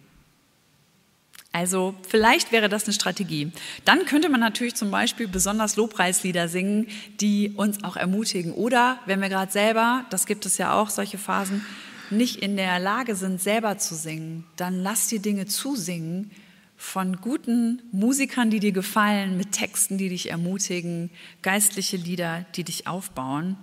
Also 1.52 1.96
vielleicht 2.08 2.52
wäre 2.52 2.70
das 2.70 2.84
eine 2.84 2.94
Strategie. 2.94 3.52
Dann 3.84 4.06
könnte 4.06 4.30
man 4.30 4.40
natürlich 4.40 4.76
zum 4.76 4.92
Beispiel 4.92 5.28
besonders 5.28 5.76
Lobpreislieder 5.76 6.50
singen, 6.50 6.88
die 7.20 7.54
uns 7.56 7.84
auch 7.84 7.96
ermutigen. 7.96 8.54
Oder 8.54 9.00
wenn 9.06 9.22
wir 9.22 9.30
gerade 9.30 9.52
selber, 9.52 10.06
das 10.12 10.26
gibt 10.28 10.46
es 10.46 10.58
ja 10.58 10.74
auch, 10.74 10.90
solche 10.90 11.18
Phasen, 11.18 11.66
nicht 12.10 12.38
in 12.38 12.58
der 12.58 12.80
Lage 12.80 13.16
sind, 13.16 13.42
selber 13.42 13.78
zu 13.78 13.96
singen, 13.96 14.46
dann 14.56 14.82
lass 14.84 15.08
dir 15.08 15.20
Dinge 15.20 15.46
zusingen 15.46 16.32
von 16.78 17.18
guten 17.18 17.82
Musikern, 17.92 18.52
die 18.52 18.60
dir 18.60 18.72
gefallen, 18.72 19.36
mit 19.36 19.52
Texten, 19.52 19.98
die 19.98 20.10
dich 20.10 20.30
ermutigen, 20.30 21.10
geistliche 21.42 21.98
Lieder, 21.98 22.46
die 22.56 22.64
dich 22.64 22.86
aufbauen. 22.86 23.58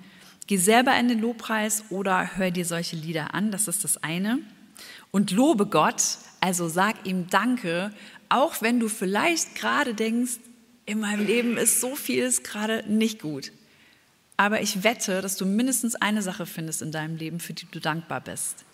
Geh 0.46 0.58
selber 0.58 0.96
in 0.98 1.08
den 1.08 1.20
Lobpreis 1.20 1.84
oder 1.90 2.36
hör 2.36 2.50
dir 2.50 2.66
solche 2.66 2.96
Lieder 2.96 3.32
an, 3.34 3.50
das 3.50 3.66
ist 3.68 3.84
das 3.84 4.02
eine. 4.02 4.40
Und 5.10 5.30
lobe 5.30 5.66
Gott, 5.66 6.18
also 6.40 6.68
sag 6.68 7.06
ihm 7.06 7.28
Danke, 7.30 7.92
auch 8.28 8.60
wenn 8.60 8.80
du 8.80 8.88
vielleicht 8.88 9.54
gerade 9.54 9.94
denkst, 9.94 10.38
in 10.86 11.00
meinem 11.00 11.26
Leben 11.26 11.56
ist 11.56 11.80
so 11.80 11.96
vieles 11.96 12.42
gerade 12.42 12.84
nicht 12.86 13.22
gut. 13.22 13.52
Aber 14.36 14.60
ich 14.60 14.82
wette, 14.82 15.22
dass 15.22 15.36
du 15.36 15.46
mindestens 15.46 15.94
eine 15.94 16.20
Sache 16.20 16.44
findest 16.44 16.82
in 16.82 16.92
deinem 16.92 17.16
Leben, 17.16 17.40
für 17.40 17.52
die 17.52 17.66
du 17.70 17.80
dankbar 17.80 18.20
bist. 18.20 18.64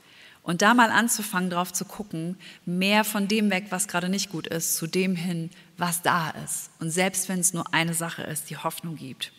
Und 0.43 0.63
da 0.63 0.73
mal 0.73 0.91
anzufangen, 0.91 1.51
drauf 1.51 1.73
zu 1.73 1.85
gucken, 1.85 2.37
mehr 2.65 3.05
von 3.05 3.29
dem 3.29 3.51
weg, 3.51 3.67
was 3.69 3.87
gerade 3.87 4.09
nicht 4.09 4.31
gut 4.31 4.47
ist, 4.47 4.77
zu 4.77 4.87
dem 4.87 5.15
hin, 5.15 5.51
was 5.77 6.01
da 6.03 6.31
ist. 6.31 6.71
Und 6.81 6.91
selbst 6.91 7.29
wenn 7.29 7.41
es 7.41 7.53
nur 7.53 7.75
eine 7.75 7.93
Sache 7.93 8.23
ist, 8.23 8.49
die 8.49 8.57
Hoffnung 8.57 8.97
gibt. 8.97 9.33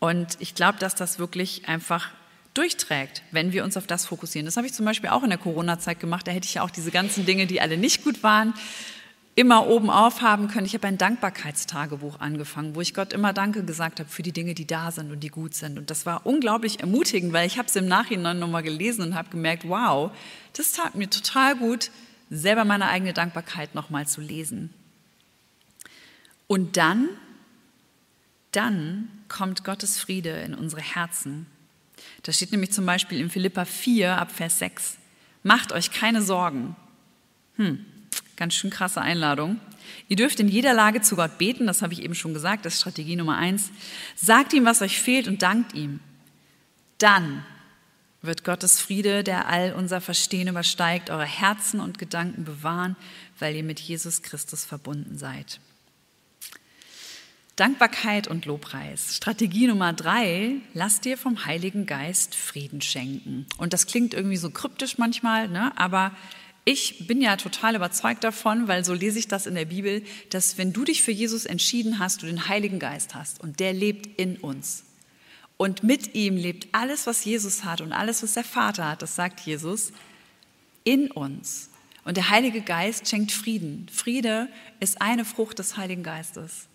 Und 0.00 0.36
ich 0.40 0.54
glaube, 0.54 0.78
dass 0.78 0.94
das 0.94 1.18
wirklich 1.18 1.68
einfach 1.68 2.10
durchträgt, 2.54 3.22
wenn 3.30 3.52
wir 3.52 3.62
uns 3.62 3.76
auf 3.76 3.86
das 3.86 4.06
fokussieren. 4.06 4.46
Das 4.46 4.56
habe 4.56 4.66
ich 4.66 4.72
zum 4.72 4.84
Beispiel 4.84 5.10
auch 5.10 5.22
in 5.22 5.28
der 5.28 5.38
Corona-Zeit 5.38 6.00
gemacht. 6.00 6.26
Da 6.26 6.32
hätte 6.32 6.46
ich 6.46 6.54
ja 6.54 6.62
auch 6.62 6.70
diese 6.70 6.90
ganzen 6.90 7.24
Dinge, 7.24 7.46
die 7.46 7.60
alle 7.60 7.76
nicht 7.76 8.02
gut 8.02 8.22
waren, 8.22 8.54
immer 9.36 9.68
oben 9.68 9.88
aufhaben 9.90 10.48
können. 10.48 10.66
Ich 10.66 10.74
habe 10.74 10.88
ein 10.88 10.98
Dankbarkeitstagebuch 10.98 12.18
angefangen, 12.18 12.74
wo 12.74 12.80
ich 12.80 12.94
Gott 12.94 13.12
immer 13.12 13.32
Danke 13.32 13.64
gesagt 13.64 14.00
habe 14.00 14.08
für 14.08 14.22
die 14.22 14.32
Dinge, 14.32 14.54
die 14.54 14.66
da 14.66 14.90
sind 14.90 15.12
und 15.12 15.20
die 15.20 15.28
gut 15.28 15.54
sind. 15.54 15.78
Und 15.78 15.90
das 15.90 16.04
war 16.04 16.26
unglaublich 16.26 16.80
ermutigend, 16.80 17.32
weil 17.32 17.46
ich 17.46 17.56
habe 17.56 17.68
es 17.68 17.76
im 17.76 17.86
Nachhinein 17.86 18.38
nochmal 18.38 18.62
gelesen 18.62 19.02
und 19.02 19.14
habe 19.14 19.30
gemerkt, 19.30 19.68
wow, 19.68 20.10
das 20.56 20.72
tat 20.72 20.96
mir 20.96 21.08
total 21.08 21.56
gut, 21.56 21.90
selber 22.28 22.64
meine 22.64 22.88
eigene 22.88 23.12
Dankbarkeit 23.12 23.74
nochmal 23.74 24.06
zu 24.06 24.20
lesen. 24.20 24.74
Und 26.46 26.76
dann, 26.76 27.08
dann 28.52 29.08
kommt 29.28 29.64
Gottes 29.64 29.98
Friede 29.98 30.30
in 30.30 30.54
unsere 30.54 30.82
Herzen. 30.82 31.46
Da 32.22 32.32
steht 32.32 32.52
nämlich 32.52 32.72
zum 32.72 32.86
Beispiel 32.86 33.20
in 33.20 33.30
Philippa 33.30 33.64
4 33.64 34.18
ab 34.18 34.32
Vers 34.32 34.58
6, 34.58 34.96
macht 35.42 35.72
euch 35.72 35.92
keine 35.92 36.22
Sorgen. 36.22 36.76
Hm, 37.56 37.84
Ganz 38.40 38.54
schön 38.54 38.70
krasse 38.70 39.02
Einladung. 39.02 39.60
Ihr 40.08 40.16
dürft 40.16 40.40
in 40.40 40.48
jeder 40.48 40.72
Lage 40.72 41.02
zu 41.02 41.14
Gott 41.14 41.36
beten, 41.36 41.66
das 41.66 41.82
habe 41.82 41.92
ich 41.92 42.02
eben 42.02 42.14
schon 42.14 42.32
gesagt, 42.32 42.64
das 42.64 42.72
ist 42.72 42.80
Strategie 42.80 43.14
Nummer 43.14 43.36
eins. 43.36 43.68
Sagt 44.16 44.54
ihm, 44.54 44.64
was 44.64 44.80
euch 44.80 44.98
fehlt 44.98 45.28
und 45.28 45.42
dankt 45.42 45.74
ihm. 45.74 46.00
Dann 46.96 47.44
wird 48.22 48.42
Gottes 48.42 48.80
Friede, 48.80 49.24
der 49.24 49.46
all 49.46 49.74
unser 49.74 50.00
Verstehen 50.00 50.48
übersteigt, 50.48 51.10
eure 51.10 51.26
Herzen 51.26 51.80
und 51.80 51.98
Gedanken 51.98 52.44
bewahren, 52.44 52.96
weil 53.38 53.54
ihr 53.54 53.62
mit 53.62 53.78
Jesus 53.78 54.22
Christus 54.22 54.64
verbunden 54.64 55.18
seid. 55.18 55.60
Dankbarkeit 57.56 58.28
und 58.28 58.46
Lobpreis. 58.46 59.16
Strategie 59.16 59.66
Nummer 59.66 59.92
drei, 59.92 60.56
lass 60.72 61.00
dir 61.00 61.18
vom 61.18 61.44
Heiligen 61.44 61.86
Geist 61.86 62.34
Frieden 62.34 62.80
schenken. 62.80 63.46
Und 63.58 63.72
das 63.72 63.86
klingt 63.86 64.14
irgendwie 64.14 64.36
so 64.36 64.50
kryptisch 64.50 64.98
manchmal, 64.98 65.48
ne? 65.48 65.72
aber 65.76 66.12
ich 66.64 67.06
bin 67.06 67.20
ja 67.20 67.36
total 67.36 67.74
überzeugt 67.74 68.22
davon, 68.22 68.68
weil 68.68 68.84
so 68.84 68.94
lese 68.94 69.18
ich 69.18 69.28
das 69.28 69.46
in 69.46 69.54
der 69.54 69.64
Bibel, 69.64 70.02
dass 70.28 70.58
wenn 70.58 70.72
du 70.72 70.84
dich 70.84 71.02
für 71.02 71.10
Jesus 71.10 71.46
entschieden 71.46 71.98
hast, 71.98 72.22
du 72.22 72.26
den 72.26 72.48
Heiligen 72.48 72.78
Geist 72.78 73.14
hast 73.14 73.40
und 73.40 73.60
der 73.60 73.72
lebt 73.72 74.06
in 74.20 74.36
uns. 74.36 74.84
Und 75.56 75.82
mit 75.82 76.14
ihm 76.14 76.36
lebt 76.36 76.68
alles, 76.72 77.06
was 77.06 77.24
Jesus 77.24 77.64
hat 77.64 77.80
und 77.80 77.92
alles, 77.92 78.22
was 78.22 78.34
der 78.34 78.44
Vater 78.44 78.88
hat, 78.88 79.02
das 79.02 79.16
sagt 79.16 79.40
Jesus, 79.40 79.92
in 80.84 81.10
uns. 81.10 81.68
Und 82.04 82.16
der 82.16 82.30
Heilige 82.30 82.62
Geist 82.62 83.08
schenkt 83.08 83.32
Frieden. 83.32 83.86
Friede 83.92 84.48
ist 84.80 85.02
eine 85.02 85.26
Frucht 85.26 85.58
des 85.58 85.76
Heiligen 85.76 86.02
Geistes. 86.02 86.69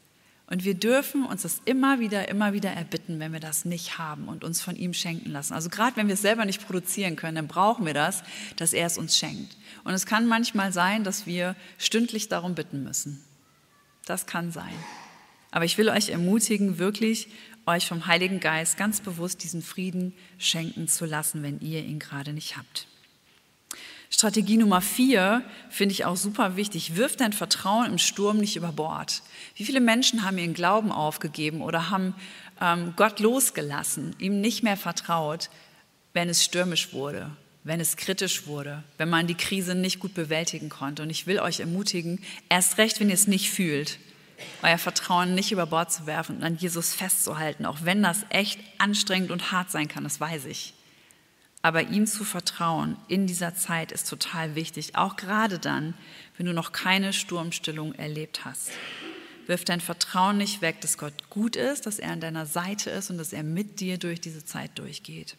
Und 0.48 0.64
wir 0.64 0.76
dürfen 0.76 1.26
uns 1.26 1.42
das 1.42 1.62
immer 1.66 2.00
wieder, 2.00 2.30
immer 2.30 2.54
wieder 2.54 2.70
erbitten, 2.70 3.20
wenn 3.20 3.34
wir 3.34 3.40
das 3.40 3.66
nicht 3.66 3.98
haben 3.98 4.28
und 4.28 4.44
uns 4.44 4.62
von 4.62 4.76
ihm 4.76 4.94
schenken 4.94 5.32
lassen. 5.32 5.54
Also 5.54 5.70
gerade 5.70 5.98
wenn 5.98 6.08
wir 6.08 6.14
es 6.14 6.22
selber 6.22 6.46
nicht 6.46 6.66
produzieren 6.66 7.16
können, 7.16 7.36
dann 7.36 7.48
brauchen 7.48 7.86
wir 7.86 7.96
das, 7.96 8.24
dass 8.56 8.74
er 8.74 8.86
es 8.86 9.00
uns 9.00 9.18
schenkt. 9.18 9.58
Und 9.84 9.94
es 9.94 10.06
kann 10.06 10.28
manchmal 10.28 10.72
sein, 10.72 11.04
dass 11.04 11.26
wir 11.26 11.56
stündlich 11.80 12.30
darum 12.30 12.54
bitten 12.54 12.84
müssen. 12.84 13.24
Das 14.06 14.28
kann 14.28 14.52
sein. 14.52 14.74
Aber 15.50 15.66
ich 15.66 15.80
will 15.80 15.90
euch 15.90 16.10
ermutigen, 16.10 16.78
wirklich 16.78 17.30
euch 17.66 17.88
vom 17.88 18.06
Heiligen 18.06 18.40
Geist 18.40 18.78
ganz 18.78 19.02
bewusst 19.02 19.44
diesen 19.44 19.64
Frieden 19.64 20.14
schenken 20.38 20.88
zu 20.88 21.06
lassen, 21.06 21.42
wenn 21.42 21.60
ihr 21.62 21.84
ihn 21.84 21.98
gerade 21.98 22.34
nicht 22.34 22.56
habt. 22.56 22.88
Strategie 24.16 24.56
Nummer 24.56 24.80
vier 24.80 25.44
finde 25.70 25.92
ich 25.92 26.06
auch 26.06 26.16
super 26.16 26.56
wichtig. 26.56 26.96
Wirf 26.96 27.18
dein 27.18 27.34
Vertrauen 27.34 27.88
im 27.88 27.98
Sturm 27.98 28.38
nicht 28.38 28.56
über 28.56 28.72
Bord. 28.72 29.22
Wie 29.58 29.66
viele 29.66 29.82
Menschen 29.82 30.24
haben 30.24 30.38
ihren 30.38 30.54
Glauben 30.54 30.94
aufgegeben 30.94 31.62
oder 31.62 31.90
haben 31.90 32.16
ähm, 32.62 32.94
Gott 32.96 33.20
losgelassen, 33.20 34.16
ihm 34.18 34.40
nicht 34.40 34.64
mehr 34.64 34.78
vertraut, 34.78 35.50
wenn 36.14 36.30
es 36.30 36.46
stürmisch 36.46 36.94
wurde, 36.94 37.30
wenn 37.66 37.82
es 37.82 37.98
kritisch 37.98 38.48
wurde, 38.48 38.86
wenn 38.98 39.10
man 39.10 39.28
die 39.28 39.36
Krise 39.36 39.76
nicht 39.76 40.00
gut 40.00 40.14
bewältigen 40.14 40.70
konnte. 40.70 41.04
Und 41.04 41.10
ich 41.10 41.28
will 41.28 41.40
euch 41.40 41.60
ermutigen, 41.60 42.24
erst 42.48 42.78
recht, 42.78 43.02
wenn 43.02 43.10
ihr 43.10 43.16
es 43.16 43.28
nicht 43.28 43.52
fühlt, 43.52 44.00
euer 44.64 44.78
Vertrauen 44.78 45.36
nicht 45.36 45.52
über 45.52 45.66
Bord 45.66 45.92
zu 45.92 46.06
werfen 46.06 46.38
und 46.38 46.44
an 46.44 46.56
Jesus 46.56 46.94
festzuhalten, 46.94 47.66
auch 47.66 47.80
wenn 47.84 48.02
das 48.02 48.22
echt 48.30 48.62
anstrengend 48.78 49.32
und 49.32 49.52
hart 49.52 49.72
sein 49.72 49.90
kann, 49.90 50.06
das 50.06 50.22
weiß 50.22 50.46
ich. 50.46 50.74
Aber 51.66 51.82
ihm 51.82 52.06
zu 52.06 52.24
vertrauen 52.24 52.96
in 53.08 53.26
dieser 53.26 53.56
Zeit 53.56 53.92
ist 53.92 54.08
total 54.08 54.54
wichtig, 54.54 54.96
auch 54.96 55.16
gerade 55.16 55.58
dann, 55.58 55.96
wenn 56.38 56.46
du 56.46 56.54
noch 56.54 56.74
keine 56.74 57.12
Sturmstillung 57.12 57.96
erlebt 57.96 58.46
hast. 58.46 58.70
Wirf 59.48 59.66
dein 59.66 59.82
Vertrauen 59.82 60.38
nicht 60.38 60.62
weg, 60.62 60.80
dass 60.82 61.00
Gott 61.00 61.32
gut 61.32 61.56
ist, 61.56 61.88
dass 61.88 61.98
er 61.98 62.12
an 62.12 62.22
deiner 62.22 62.46
Seite 62.46 62.92
ist 62.92 63.10
und 63.10 63.18
dass 63.18 63.34
er 63.34 63.42
mit 63.42 63.80
dir 63.80 63.98
durch 63.98 64.22
diese 64.22 64.46
Zeit 64.46 64.78
durchgeht. 64.78 65.38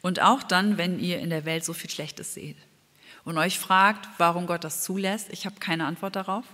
Und 0.00 0.22
auch 0.22 0.42
dann, 0.42 0.78
wenn 0.78 0.98
ihr 0.98 1.18
in 1.18 1.28
der 1.28 1.44
Welt 1.44 1.66
so 1.66 1.74
viel 1.74 1.90
Schlechtes 1.90 2.32
seht 2.32 2.56
und 3.26 3.36
euch 3.36 3.58
fragt, 3.58 4.08
warum 4.16 4.46
Gott 4.46 4.64
das 4.64 4.84
zulässt, 4.84 5.28
ich 5.32 5.44
habe 5.44 5.60
keine 5.60 5.84
Antwort 5.84 6.16
darauf, 6.16 6.46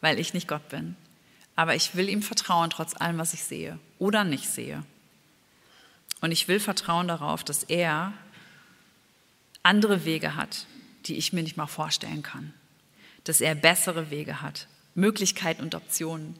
weil 0.00 0.20
ich 0.20 0.32
nicht 0.32 0.46
Gott 0.46 0.68
bin. 0.68 0.94
Aber 1.56 1.74
ich 1.74 1.96
will 1.96 2.08
ihm 2.08 2.22
vertrauen, 2.22 2.70
trotz 2.70 2.94
allem, 2.94 3.18
was 3.18 3.34
ich 3.34 3.42
sehe 3.42 3.80
oder 3.98 4.22
nicht 4.22 4.48
sehe. 4.48 4.84
Und 6.24 6.32
ich 6.32 6.48
will 6.48 6.58
vertrauen 6.58 7.06
darauf, 7.06 7.44
dass 7.44 7.64
er 7.64 8.14
andere 9.62 10.06
Wege 10.06 10.36
hat, 10.36 10.64
die 11.04 11.18
ich 11.18 11.34
mir 11.34 11.42
nicht 11.42 11.58
mal 11.58 11.66
vorstellen 11.66 12.22
kann. 12.22 12.54
Dass 13.24 13.42
er 13.42 13.54
bessere 13.54 14.08
Wege 14.08 14.40
hat, 14.40 14.66
Möglichkeiten 14.94 15.60
und 15.60 15.74
Optionen, 15.74 16.34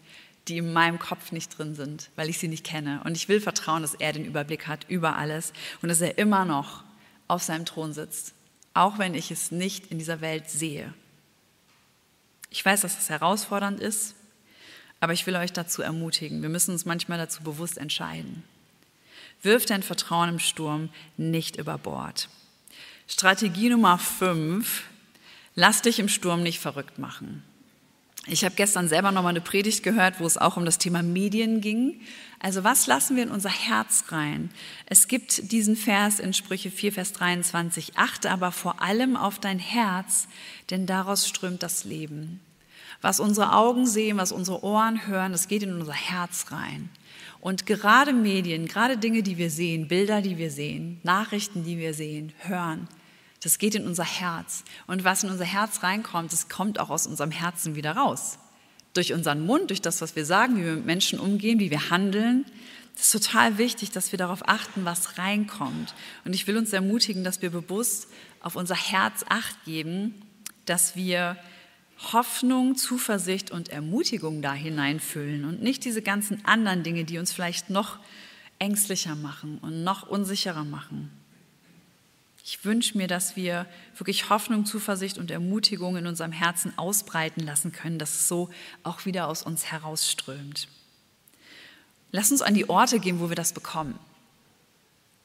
die 0.48 0.56
in 0.56 0.72
meinem 0.72 0.98
Kopf 0.98 1.32
nicht 1.32 1.58
drin 1.58 1.74
sind, 1.74 2.08
weil 2.16 2.30
ich 2.30 2.38
sie 2.38 2.48
nicht 2.48 2.64
kenne. 2.64 3.02
Und 3.04 3.14
ich 3.14 3.28
will 3.28 3.42
vertrauen, 3.42 3.82
dass 3.82 3.92
er 3.92 4.14
den 4.14 4.24
Überblick 4.24 4.68
hat 4.68 4.86
über 4.88 5.16
alles 5.16 5.52
und 5.82 5.90
dass 5.90 6.00
er 6.00 6.16
immer 6.16 6.46
noch 6.46 6.82
auf 7.28 7.42
seinem 7.42 7.66
Thron 7.66 7.92
sitzt, 7.92 8.32
auch 8.72 8.98
wenn 8.98 9.14
ich 9.14 9.30
es 9.30 9.50
nicht 9.50 9.88
in 9.88 9.98
dieser 9.98 10.22
Welt 10.22 10.48
sehe. 10.48 10.94
Ich 12.48 12.64
weiß, 12.64 12.80
dass 12.80 12.96
das 12.96 13.10
herausfordernd 13.10 13.80
ist, 13.80 14.14
aber 15.00 15.12
ich 15.12 15.26
will 15.26 15.36
euch 15.36 15.52
dazu 15.52 15.82
ermutigen. 15.82 16.40
Wir 16.40 16.48
müssen 16.48 16.70
uns 16.70 16.86
manchmal 16.86 17.18
dazu 17.18 17.42
bewusst 17.42 17.76
entscheiden. 17.76 18.44
Wirf 19.44 19.66
dein 19.66 19.82
Vertrauen 19.82 20.30
im 20.30 20.38
Sturm 20.38 20.88
nicht 21.16 21.56
über 21.56 21.78
Bord. 21.78 22.28
Strategie 23.06 23.68
Nummer 23.68 23.98
fünf, 23.98 24.84
lass 25.54 25.82
dich 25.82 25.98
im 25.98 26.08
Sturm 26.08 26.42
nicht 26.42 26.58
verrückt 26.58 26.98
machen. 26.98 27.42
Ich 28.26 28.42
habe 28.42 28.54
gestern 28.54 28.88
selber 28.88 29.12
noch 29.12 29.22
mal 29.22 29.28
eine 29.28 29.42
Predigt 29.42 29.82
gehört, 29.82 30.18
wo 30.18 30.24
es 30.24 30.38
auch 30.38 30.56
um 30.56 30.64
das 30.64 30.78
Thema 30.78 31.02
Medien 31.02 31.60
ging. 31.60 32.00
Also 32.40 32.64
was 32.64 32.86
lassen 32.86 33.16
wir 33.16 33.22
in 33.22 33.30
unser 33.30 33.50
Herz 33.50 34.04
rein? 34.08 34.50
Es 34.86 35.08
gibt 35.08 35.52
diesen 35.52 35.76
Vers 35.76 36.20
in 36.20 36.32
Sprüche 36.32 36.70
4, 36.70 36.92
Vers 36.92 37.12
23. 37.12 37.98
Achte 37.98 38.30
aber 38.30 38.50
vor 38.50 38.80
allem 38.80 39.16
auf 39.16 39.38
dein 39.38 39.58
Herz, 39.58 40.26
denn 40.70 40.86
daraus 40.86 41.28
strömt 41.28 41.62
das 41.62 41.84
Leben. 41.84 42.40
Was 43.02 43.20
unsere 43.20 43.52
Augen 43.52 43.86
sehen, 43.86 44.16
was 44.16 44.32
unsere 44.32 44.64
Ohren 44.64 45.06
hören, 45.06 45.32
das 45.32 45.48
geht 45.48 45.62
in 45.62 45.78
unser 45.78 45.92
Herz 45.92 46.46
rein. 46.50 46.88
Und 47.44 47.66
gerade 47.66 48.14
Medien, 48.14 48.66
gerade 48.66 48.96
Dinge, 48.96 49.22
die 49.22 49.36
wir 49.36 49.50
sehen, 49.50 49.86
Bilder, 49.86 50.22
die 50.22 50.38
wir 50.38 50.50
sehen, 50.50 50.98
Nachrichten, 51.02 51.62
die 51.62 51.76
wir 51.76 51.92
sehen, 51.92 52.32
hören, 52.38 52.88
das 53.42 53.58
geht 53.58 53.74
in 53.74 53.86
unser 53.86 54.06
Herz. 54.06 54.64
Und 54.86 55.04
was 55.04 55.24
in 55.24 55.30
unser 55.30 55.44
Herz 55.44 55.82
reinkommt, 55.82 56.32
das 56.32 56.48
kommt 56.48 56.80
auch 56.80 56.88
aus 56.88 57.06
unserem 57.06 57.30
Herzen 57.30 57.74
wieder 57.74 57.98
raus. 57.98 58.38
Durch 58.94 59.12
unseren 59.12 59.44
Mund, 59.44 59.68
durch 59.68 59.82
das, 59.82 60.00
was 60.00 60.16
wir 60.16 60.24
sagen, 60.24 60.56
wie 60.56 60.64
wir 60.64 60.72
mit 60.72 60.86
Menschen 60.86 61.20
umgehen, 61.20 61.58
wie 61.58 61.70
wir 61.70 61.90
handeln. 61.90 62.46
Das 62.96 63.14
ist 63.14 63.26
total 63.26 63.58
wichtig, 63.58 63.90
dass 63.90 64.10
wir 64.10 64.18
darauf 64.18 64.48
achten, 64.48 64.86
was 64.86 65.18
reinkommt. 65.18 65.94
Und 66.24 66.32
ich 66.32 66.46
will 66.46 66.56
uns 66.56 66.72
ermutigen, 66.72 67.24
dass 67.24 67.42
wir 67.42 67.50
bewusst 67.50 68.08
auf 68.40 68.56
unser 68.56 68.74
Herz 68.74 69.22
acht 69.28 69.62
geben, 69.66 70.14
dass 70.64 70.96
wir 70.96 71.36
Hoffnung, 72.12 72.76
Zuversicht 72.76 73.50
und 73.50 73.68
Ermutigung 73.68 74.42
da 74.42 74.52
hineinfüllen 74.52 75.44
und 75.44 75.62
nicht 75.62 75.84
diese 75.84 76.02
ganzen 76.02 76.44
anderen 76.44 76.82
Dinge, 76.82 77.04
die 77.04 77.18
uns 77.18 77.32
vielleicht 77.32 77.70
noch 77.70 77.98
ängstlicher 78.58 79.14
machen 79.14 79.58
und 79.62 79.84
noch 79.84 80.08
unsicherer 80.08 80.64
machen. 80.64 81.10
Ich 82.44 82.64
wünsche 82.64 82.98
mir, 82.98 83.06
dass 83.06 83.36
wir 83.36 83.66
wirklich 83.96 84.28
Hoffnung, 84.28 84.66
Zuversicht 84.66 85.16
und 85.16 85.30
Ermutigung 85.30 85.96
in 85.96 86.06
unserem 86.06 86.32
Herzen 86.32 86.76
ausbreiten 86.76 87.40
lassen 87.40 87.72
können, 87.72 87.98
dass 87.98 88.14
es 88.14 88.28
so 88.28 88.50
auch 88.82 89.06
wieder 89.06 89.28
aus 89.28 89.42
uns 89.42 89.72
herausströmt. 89.72 90.68
Lass 92.12 92.30
uns 92.30 92.42
an 92.42 92.54
die 92.54 92.68
Orte 92.68 93.00
gehen, 93.00 93.18
wo 93.18 93.30
wir 93.30 93.36
das 93.36 93.54
bekommen. 93.54 93.98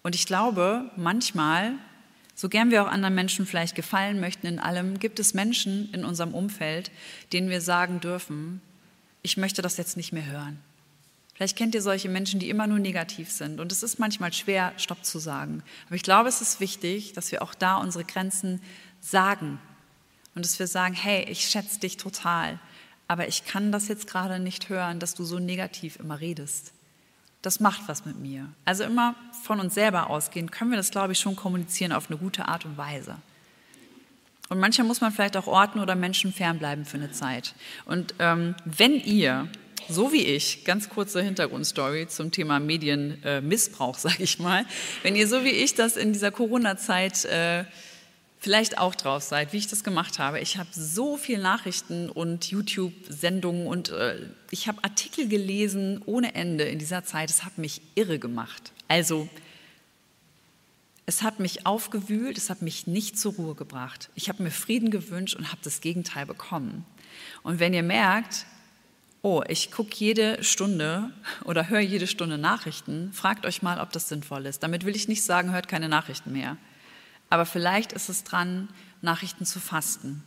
Und 0.01 0.15
ich 0.15 0.25
glaube, 0.25 0.89
manchmal, 0.95 1.73
so 2.39 2.47
gern 2.47 2.71
wir 2.71 2.81
auch 2.81 2.87
anderen 2.87 3.15
Menschen 3.15 3.45
vielleicht 3.45 3.75
gefallen 3.75 4.21
möchten 4.21 4.47
in 4.47 4.59
allem, 4.59 4.97
gibt 4.97 5.19
es 5.19 5.33
Menschen 5.33 5.93
in 5.93 6.05
unserem 6.05 6.33
Umfeld, 6.33 6.89
denen 7.33 7.49
wir 7.49 7.59
sagen 7.59 7.99
dürfen, 7.99 8.61
ich 9.21 9.35
möchte 9.35 9.61
das 9.61 9.75
jetzt 9.75 9.97
nicht 9.97 10.13
mehr 10.13 10.25
hören. 10.25 10.57
Vielleicht 11.33 11.57
kennt 11.57 11.75
ihr 11.75 11.81
solche 11.81 12.07
Menschen, 12.07 12.39
die 12.39 12.49
immer 12.49 12.65
nur 12.65 12.79
negativ 12.79 13.29
sind. 13.29 13.59
Und 13.59 13.73
es 13.73 13.83
ist 13.83 13.99
manchmal 13.99 14.31
schwer, 14.31 14.71
Stopp 14.77 15.03
zu 15.03 15.19
sagen. 15.19 15.63
Aber 15.87 15.95
ich 15.97 16.01
glaube, 16.03 16.29
es 16.29 16.39
ist 16.39 16.61
wichtig, 16.61 17.11
dass 17.11 17.29
wir 17.33 17.41
auch 17.41 17.53
da 17.53 17.75
unsere 17.75 18.05
Grenzen 18.05 18.61
sagen. 19.01 19.59
Und 20.33 20.45
dass 20.45 20.59
wir 20.59 20.67
sagen, 20.67 20.93
hey, 20.93 21.25
ich 21.25 21.49
schätze 21.49 21.81
dich 21.81 21.97
total, 21.97 22.57
aber 23.09 23.27
ich 23.27 23.43
kann 23.43 23.73
das 23.73 23.89
jetzt 23.89 24.07
gerade 24.07 24.39
nicht 24.39 24.69
hören, 24.69 25.01
dass 25.01 25.13
du 25.13 25.25
so 25.25 25.39
negativ 25.39 25.97
immer 25.97 26.21
redest. 26.21 26.71
Das 27.41 27.59
macht 27.59 27.87
was 27.87 28.05
mit 28.05 28.17
mir. 28.19 28.49
Also 28.65 28.83
immer 28.83 29.15
von 29.43 29.59
uns 29.59 29.73
selber 29.73 30.09
ausgehen, 30.09 30.51
können 30.51 30.71
wir 30.71 30.77
das, 30.77 30.91
glaube 30.91 31.13
ich, 31.13 31.19
schon 31.19 31.35
kommunizieren 31.35 31.91
auf 31.91 32.09
eine 32.09 32.19
gute 32.19 32.47
Art 32.47 32.65
und 32.65 32.77
Weise. 32.77 33.15
Und 34.49 34.59
manchmal 34.59 34.87
muss 34.87 34.99
man 34.99 35.11
vielleicht 35.11 35.37
auch 35.37 35.47
Orten 35.47 35.79
oder 35.79 35.95
Menschen 35.95 36.33
fernbleiben 36.33 36.85
für 36.85 36.97
eine 36.97 37.11
Zeit. 37.11 37.53
Und 37.85 38.15
ähm, 38.19 38.55
wenn 38.65 38.95
ihr 38.95 39.47
so 39.87 40.11
wie 40.11 40.23
ich, 40.23 40.65
ganz 40.65 40.89
kurze 40.89 41.21
Hintergrundstory 41.21 42.07
zum 42.07 42.31
Thema 42.31 42.59
Medienmissbrauch, 42.59 43.97
äh, 43.97 44.01
sage 44.01 44.23
ich 44.23 44.39
mal, 44.39 44.65
wenn 45.03 45.15
ihr 45.15 45.27
so 45.27 45.43
wie 45.43 45.49
ich 45.49 45.75
das 45.75 45.97
in 45.97 46.13
dieser 46.13 46.31
Corona-Zeit 46.31 47.25
äh, 47.25 47.65
vielleicht 48.39 48.77
auch 48.77 48.95
drauf 48.95 49.21
seid, 49.23 49.53
wie 49.53 49.57
ich 49.57 49.67
das 49.67 49.83
gemacht 49.83 50.17
habe. 50.17 50.39
Ich 50.39 50.57
habe 50.57 50.69
so 50.71 51.17
viele 51.17 51.41
Nachrichten 51.41 52.09
und 52.09 52.49
YouTube-Sendungen 52.49 53.67
und 53.67 53.89
äh, 53.89 54.17
ich 54.49 54.67
habe 54.67 54.83
Artikel 54.83 55.27
gelesen 55.27 56.01
ohne 56.05 56.33
Ende 56.35 56.63
in 56.63 56.79
dieser 56.79 57.03
Zeit. 57.03 57.29
Es 57.29 57.43
hat 57.43 57.57
mich 57.57 57.81
irre 57.95 58.17
gemacht. 58.17 58.71
Also, 58.87 59.27
es 61.05 61.21
hat 61.21 61.39
mich 61.39 61.65
aufgewühlt, 61.65 62.37
es 62.37 62.49
hat 62.49 62.61
mich 62.61 62.87
nicht 62.87 63.19
zur 63.19 63.33
Ruhe 63.33 63.55
gebracht. 63.55 64.09
Ich 64.15 64.29
habe 64.29 64.43
mir 64.43 64.51
Frieden 64.51 64.89
gewünscht 64.89 65.35
und 65.35 65.49
habe 65.49 65.61
das 65.63 65.81
Gegenteil 65.81 66.25
bekommen. 66.25 66.85
Und 67.43 67.59
wenn 67.59 67.73
ihr 67.73 67.83
merkt, 67.83 68.45
oh, 69.21 69.43
ich 69.47 69.71
gucke 69.71 69.95
jede 69.95 70.43
Stunde 70.43 71.09
oder 71.43 71.67
höre 71.67 71.79
jede 71.79 72.07
Stunde 72.07 72.37
Nachrichten, 72.37 73.11
fragt 73.11 73.45
euch 73.45 73.61
mal, 73.61 73.81
ob 73.81 73.91
das 73.91 74.07
sinnvoll 74.07 74.45
ist. 74.45 74.63
Damit 74.63 74.85
will 74.85 74.95
ich 74.95 75.07
nicht 75.07 75.23
sagen, 75.23 75.51
hört 75.51 75.67
keine 75.67 75.89
Nachrichten 75.89 76.31
mehr. 76.31 76.57
Aber 77.29 77.45
vielleicht 77.45 77.93
ist 77.93 78.09
es 78.09 78.23
dran, 78.23 78.69
Nachrichten 79.01 79.45
zu 79.45 79.59
fasten. 79.59 80.23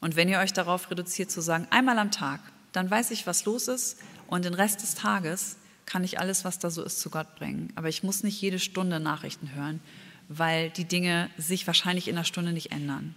Und 0.00 0.16
wenn 0.16 0.28
ihr 0.28 0.38
euch 0.38 0.52
darauf 0.52 0.90
reduziert 0.90 1.30
zu 1.30 1.40
sagen, 1.40 1.66
einmal 1.70 1.98
am 1.98 2.10
Tag, 2.10 2.40
dann 2.72 2.90
weiß 2.90 3.10
ich, 3.10 3.26
was 3.26 3.44
los 3.44 3.68
ist 3.68 3.98
und 4.26 4.44
den 4.44 4.54
Rest 4.54 4.82
des 4.82 4.94
Tages 4.94 5.56
kann 5.86 6.04
ich 6.04 6.20
alles, 6.20 6.44
was 6.44 6.58
da 6.58 6.70
so 6.70 6.82
ist, 6.82 7.00
zu 7.00 7.10
Gott 7.10 7.34
bringen. 7.36 7.72
Aber 7.74 7.88
ich 7.88 8.02
muss 8.02 8.22
nicht 8.22 8.40
jede 8.40 8.58
Stunde 8.58 9.00
Nachrichten 9.00 9.54
hören, 9.54 9.80
weil 10.28 10.70
die 10.70 10.84
Dinge 10.84 11.30
sich 11.38 11.66
wahrscheinlich 11.66 12.08
in 12.08 12.16
einer 12.16 12.24
Stunde 12.24 12.52
nicht 12.52 12.72
ändern. 12.72 13.14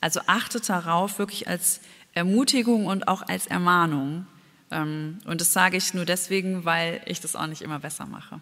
Also 0.00 0.20
achtet 0.26 0.68
darauf, 0.68 1.18
wirklich 1.18 1.48
als 1.48 1.80
Ermutigung 2.14 2.86
und 2.86 3.08
auch 3.08 3.22
als 3.22 3.46
Ermahnung. 3.46 4.26
Ähm, 4.70 5.18
und 5.26 5.40
das 5.40 5.52
sage 5.52 5.76
ich 5.76 5.92
nur 5.92 6.04
deswegen, 6.04 6.64
weil 6.64 7.02
ich 7.06 7.20
das 7.20 7.36
auch 7.36 7.46
nicht 7.46 7.62
immer 7.62 7.80
besser 7.80 8.06
mache. 8.06 8.40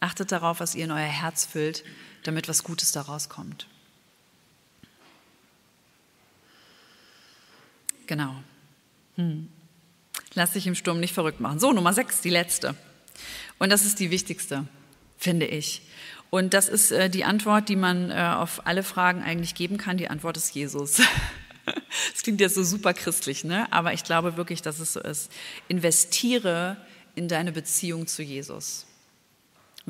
Achtet 0.00 0.32
darauf, 0.32 0.60
was 0.60 0.74
ihr 0.74 0.84
in 0.84 0.90
euer 0.90 0.98
Herz 0.98 1.44
füllt, 1.44 1.84
damit 2.28 2.48
was 2.48 2.62
Gutes 2.62 2.92
daraus 2.92 3.28
kommt. 3.28 3.66
Genau. 8.06 8.34
Hm. 9.16 9.48
Lass 10.34 10.52
dich 10.52 10.66
im 10.66 10.74
Sturm 10.74 11.00
nicht 11.00 11.14
verrückt 11.14 11.40
machen. 11.40 11.58
So, 11.58 11.72
Nummer 11.72 11.92
sechs, 11.92 12.20
die 12.20 12.30
letzte. 12.30 12.74
Und 13.58 13.70
das 13.70 13.84
ist 13.84 13.98
die 13.98 14.10
wichtigste, 14.10 14.66
finde 15.16 15.46
ich. 15.46 15.82
Und 16.30 16.54
das 16.54 16.68
ist 16.68 16.90
äh, 16.90 17.08
die 17.08 17.24
Antwort, 17.24 17.68
die 17.68 17.76
man 17.76 18.10
äh, 18.10 18.34
auf 18.36 18.66
alle 18.66 18.82
Fragen 18.82 19.22
eigentlich 19.22 19.54
geben 19.54 19.78
kann. 19.78 19.96
Die 19.96 20.08
Antwort 20.08 20.36
ist 20.36 20.54
Jesus. 20.54 21.00
Das 22.14 22.22
klingt 22.22 22.40
jetzt 22.40 22.54
so 22.54 22.64
super 22.64 22.94
christlich, 22.94 23.44
ne? 23.44 23.70
aber 23.70 23.92
ich 23.92 24.02
glaube 24.02 24.38
wirklich, 24.38 24.62
dass 24.62 24.78
es 24.78 24.94
so 24.94 25.00
ist. 25.00 25.30
Investiere 25.68 26.78
in 27.14 27.28
deine 27.28 27.52
Beziehung 27.52 28.06
zu 28.06 28.22
Jesus. 28.22 28.86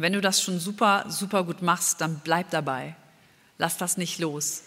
Wenn 0.02 0.12
du 0.12 0.20
das 0.20 0.42
schon 0.42 0.60
super, 0.60 1.04
super 1.08 1.44
gut 1.44 1.62
machst, 1.62 2.00
dann 2.00 2.20
bleib 2.22 2.50
dabei. 2.50 2.96
Lass 3.58 3.76
das 3.78 3.96
nicht 3.96 4.18
los. 4.18 4.62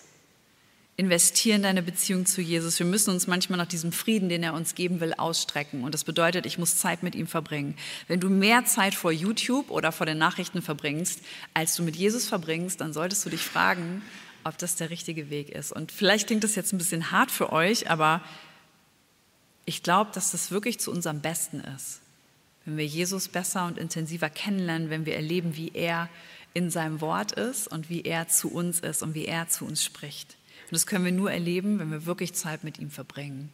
Investiere 0.98 1.56
in 1.56 1.64
deine 1.64 1.82
Beziehung 1.82 2.26
zu 2.26 2.42
Jesus. 2.42 2.78
Wir 2.78 2.86
müssen 2.86 3.12
uns 3.12 3.26
manchmal 3.26 3.58
nach 3.58 3.68
diesem 3.68 3.92
Frieden, 3.92 4.30
den 4.30 4.44
er 4.44 4.54
uns 4.54 4.76
geben 4.76 5.00
will, 5.00 5.14
ausstrecken. 5.14 5.84
Und 5.84 5.94
das 5.94 6.04
bedeutet, 6.04 6.46
ich 6.46 6.58
muss 6.58 6.78
Zeit 6.78 7.02
mit 7.02 7.16
ihm 7.16 7.28
verbringen. 7.28 7.78
Wenn 8.08 8.20
du 8.20 8.30
mehr 8.30 8.66
Zeit 8.66 8.94
vor 8.94 9.12
YouTube 9.12 9.72
oder 9.72 9.92
vor 9.92 10.06
den 10.06 10.18
Nachrichten 10.18 10.62
verbringst, 10.62 11.22
als 11.54 11.76
du 11.76 11.84
mit 11.84 11.96
Jesus 11.96 12.28
verbringst, 12.28 12.82
dann 12.82 12.94
solltest 12.94 13.26
du 13.26 13.30
dich 13.30 13.42
fragen, 13.42 14.02
ob 14.44 14.58
das 14.58 14.76
der 14.76 14.90
richtige 14.90 15.30
Weg 15.30 15.50
ist. 15.50 15.72
Und 15.72 15.92
vielleicht 15.92 16.28
klingt 16.28 16.44
das 16.44 16.56
jetzt 16.56 16.74
ein 16.74 16.78
bisschen 16.78 17.12
hart 17.12 17.32
für 17.32 17.54
euch, 17.54 17.90
aber 17.90 18.22
ich 19.66 19.84
glaube, 19.84 20.12
dass 20.14 20.32
das 20.32 20.52
wirklich 20.52 20.80
zu 20.80 20.92
unserem 20.92 21.22
Besten 21.22 21.62
ist. 21.62 22.01
Wenn 22.66 22.78
wir 22.78 22.86
Jesus 22.86 23.28
besser 23.28 23.66
und 23.66 23.78
intensiver 23.78 24.30
kennenlernen, 24.30 24.90
wenn 24.90 25.06
wir 25.06 25.16
erleben, 25.16 25.56
wie 25.56 25.72
er 25.74 26.10
in 26.54 26.70
seinem 26.70 27.02
Wort 27.02 27.32
ist 27.32 27.68
und 27.68 27.90
wie 27.90 28.02
er 28.02 28.28
zu 28.28 28.52
uns 28.52 28.80
ist 28.80 29.04
und 29.04 29.16
wie 29.16 29.26
er 29.26 29.48
zu 29.48 29.66
uns 29.66 29.84
spricht. 29.84 30.38
Und 30.66 30.74
das 30.74 30.86
können 30.86 31.06
wir 31.06 31.12
nur 31.12 31.32
erleben, 31.32 31.80
wenn 31.80 31.92
wir 31.92 32.06
wirklich 32.06 32.34
Zeit 32.34 32.64
mit 32.64 32.80
ihm 32.80 32.92
verbringen. 32.92 33.52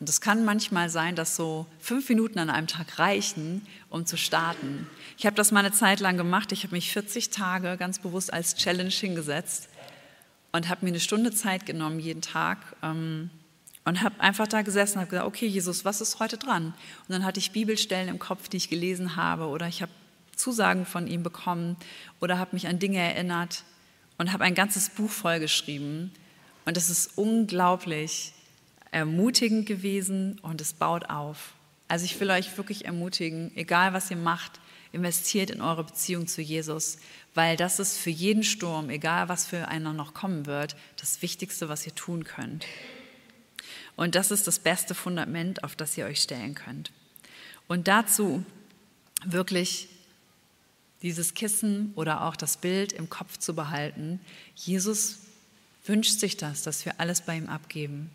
Und 0.00 0.08
es 0.08 0.22
kann 0.22 0.46
manchmal 0.46 0.88
sein, 0.88 1.14
dass 1.14 1.36
so 1.36 1.66
fünf 1.78 2.08
Minuten 2.08 2.38
an 2.38 2.48
einem 2.48 2.66
Tag 2.66 2.98
reichen, 2.98 3.66
um 3.90 4.06
zu 4.06 4.16
starten. 4.16 4.86
Ich 5.18 5.26
habe 5.26 5.36
das 5.36 5.52
mal 5.52 5.60
eine 5.60 5.72
Zeit 5.72 6.00
lang 6.00 6.16
gemacht. 6.16 6.52
Ich 6.52 6.64
habe 6.64 6.74
mich 6.74 6.90
40 6.90 7.28
Tage 7.28 7.76
ganz 7.76 7.98
bewusst 7.98 8.32
als 8.32 8.54
Challenge 8.54 8.88
hingesetzt 8.88 9.68
und 10.52 10.70
habe 10.70 10.86
mir 10.86 10.90
eine 10.90 11.00
Stunde 11.00 11.32
Zeit 11.32 11.66
genommen 11.66 12.00
jeden 12.00 12.22
Tag 12.22 12.58
ähm, 12.82 13.28
und 13.84 14.02
habe 14.02 14.20
einfach 14.20 14.46
da 14.46 14.62
gesessen 14.62 14.94
und 14.94 15.00
habe 15.02 15.10
gesagt, 15.10 15.26
okay 15.26 15.46
Jesus, 15.46 15.84
was 15.84 16.00
ist 16.00 16.18
heute 16.20 16.38
dran? 16.38 16.66
Und 16.66 17.08
dann 17.08 17.24
hatte 17.24 17.40
ich 17.40 17.52
Bibelstellen 17.52 18.08
im 18.08 18.18
Kopf, 18.18 18.48
die 18.48 18.58
ich 18.58 18.68
gelesen 18.68 19.16
habe 19.16 19.46
oder 19.46 19.66
ich 19.68 19.82
habe 19.82 19.92
Zusagen 20.36 20.86
von 20.86 21.06
ihm 21.06 21.22
bekommen 21.22 21.76
oder 22.20 22.38
habe 22.38 22.50
mich 22.54 22.66
an 22.66 22.78
Dinge 22.78 22.98
erinnert 22.98 23.64
und 24.18 24.32
habe 24.32 24.44
ein 24.44 24.54
ganzes 24.54 24.90
Buch 24.90 25.10
vollgeschrieben. 25.10 26.12
Und 26.64 26.76
es 26.76 26.90
ist 26.90 27.16
unglaublich, 27.16 28.32
ermutigend 28.90 29.66
gewesen 29.66 30.38
und 30.40 30.60
es 30.60 30.72
baut 30.72 31.08
auf. 31.08 31.54
Also 31.88 32.04
ich 32.04 32.18
will 32.20 32.30
euch 32.30 32.56
wirklich 32.56 32.84
ermutigen, 32.84 33.50
egal 33.56 33.92
was 33.92 34.10
ihr 34.10 34.16
macht, 34.16 34.60
investiert 34.92 35.50
in 35.50 35.60
eure 35.60 35.84
Beziehung 35.84 36.26
zu 36.26 36.42
Jesus, 36.42 36.98
weil 37.34 37.56
das 37.56 37.78
ist 37.78 37.96
für 37.96 38.10
jeden 38.10 38.42
Sturm, 38.42 38.90
egal 38.90 39.28
was 39.28 39.46
für 39.46 39.68
einer 39.68 39.92
noch 39.92 40.14
kommen 40.14 40.46
wird, 40.46 40.76
das 40.96 41.22
Wichtigste, 41.22 41.68
was 41.68 41.86
ihr 41.86 41.94
tun 41.94 42.24
könnt. 42.24 42.66
Und 44.00 44.14
das 44.14 44.30
ist 44.30 44.46
das 44.46 44.58
beste 44.58 44.94
Fundament, 44.94 45.62
auf 45.62 45.76
das 45.76 45.96
ihr 45.96 46.06
euch 46.06 46.20
stellen 46.20 46.54
könnt. 46.54 46.90
Und 47.68 47.86
dazu 47.86 48.44
wirklich 49.24 49.88
dieses 51.02 51.34
Kissen 51.34 51.92
oder 51.94 52.24
auch 52.24 52.34
das 52.34 52.56
Bild 52.56 52.92
im 52.92 53.10
Kopf 53.10 53.36
zu 53.36 53.54
behalten. 53.54 54.20
Jesus 54.54 55.18
wünscht 55.84 56.18
sich 56.18 56.36
das, 56.36 56.62
dass 56.62 56.84
wir 56.84 56.98
alles 56.98 57.20
bei 57.20 57.36
ihm 57.36 57.48
abgeben 57.48 58.10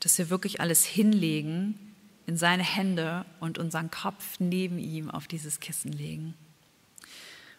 dass 0.00 0.16
wir 0.16 0.30
wirklich 0.30 0.60
alles 0.60 0.84
hinlegen 0.84 1.78
in 2.26 2.36
seine 2.36 2.62
Hände 2.62 3.24
und 3.38 3.58
unseren 3.58 3.90
Kopf 3.90 4.40
neben 4.40 4.78
ihm 4.78 5.10
auf 5.10 5.28
dieses 5.28 5.60
Kissen 5.60 5.92
legen. 5.92 6.34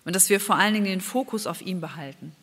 Und 0.04 0.16
dass 0.16 0.30
wir 0.30 0.40
vor 0.40 0.56
allen 0.56 0.74
Dingen 0.74 0.86
den 0.86 1.02
Fokus 1.02 1.46
auf 1.46 1.62
ihm 1.62 1.80
behalten. 1.80 2.36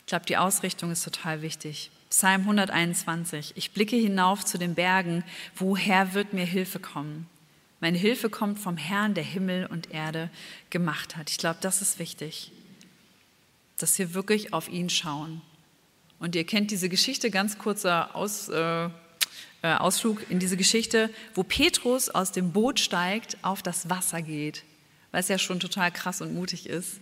Ich 0.00 0.06
glaube, 0.06 0.24
die 0.26 0.38
Ausrichtung 0.38 0.90
ist 0.90 1.04
total 1.04 1.42
wichtig. 1.42 1.90
Psalm 2.10 2.42
121. 2.42 3.52
Ich 3.56 3.70
blicke 3.70 3.96
hinauf 3.96 4.44
zu 4.44 4.58
den 4.58 4.74
Bergen. 4.74 5.24
Woher 5.54 6.12
wird 6.12 6.32
mir 6.32 6.44
Hilfe 6.44 6.78
kommen? 6.78 7.28
Meine 7.80 7.96
Hilfe 7.96 8.28
kommt 8.28 8.58
vom 8.58 8.76
Herrn, 8.76 9.14
der 9.14 9.24
Himmel 9.24 9.66
und 9.66 9.90
Erde 9.90 10.28
gemacht 10.68 11.16
hat. 11.16 11.30
Ich 11.30 11.38
glaube, 11.38 11.58
das 11.62 11.80
ist 11.80 11.98
wichtig, 11.98 12.52
dass 13.78 13.98
wir 13.98 14.12
wirklich 14.12 14.52
auf 14.52 14.68
ihn 14.68 14.90
schauen 14.90 15.40
und 16.20 16.36
ihr 16.36 16.44
kennt 16.44 16.70
diese 16.70 16.88
Geschichte, 16.90 17.30
ganz 17.30 17.58
kurzer 17.58 18.14
Aus, 18.14 18.48
äh, 18.50 18.84
äh, 18.84 18.90
Ausflug 19.62 20.30
in 20.30 20.38
diese 20.38 20.58
Geschichte, 20.58 21.10
wo 21.34 21.42
Petrus 21.42 22.10
aus 22.10 22.30
dem 22.30 22.52
Boot 22.52 22.78
steigt, 22.78 23.38
auf 23.42 23.62
das 23.62 23.88
Wasser 23.88 24.20
geht, 24.20 24.64
was 25.12 25.28
ja 25.28 25.38
schon 25.38 25.60
total 25.60 25.90
krass 25.90 26.20
und 26.20 26.34
mutig 26.34 26.68
ist. 26.68 27.00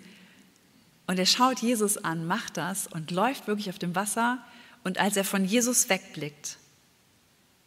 Und 1.09 1.19
er 1.19 1.27
schaut 1.27 1.61
Jesus 1.61 1.99
an, 1.99 2.27
macht 2.27 2.57
das 2.57 2.87
und 2.87 3.11
läuft 3.11 3.49
wirklich 3.49 3.71
auf 3.71 3.79
dem 3.81 3.97
Wasser. 3.97 4.39
Und 4.85 4.99
als 4.99 5.17
er 5.17 5.25
von 5.25 5.45
Jesus 5.45 5.89
wegblickt, 5.89 6.59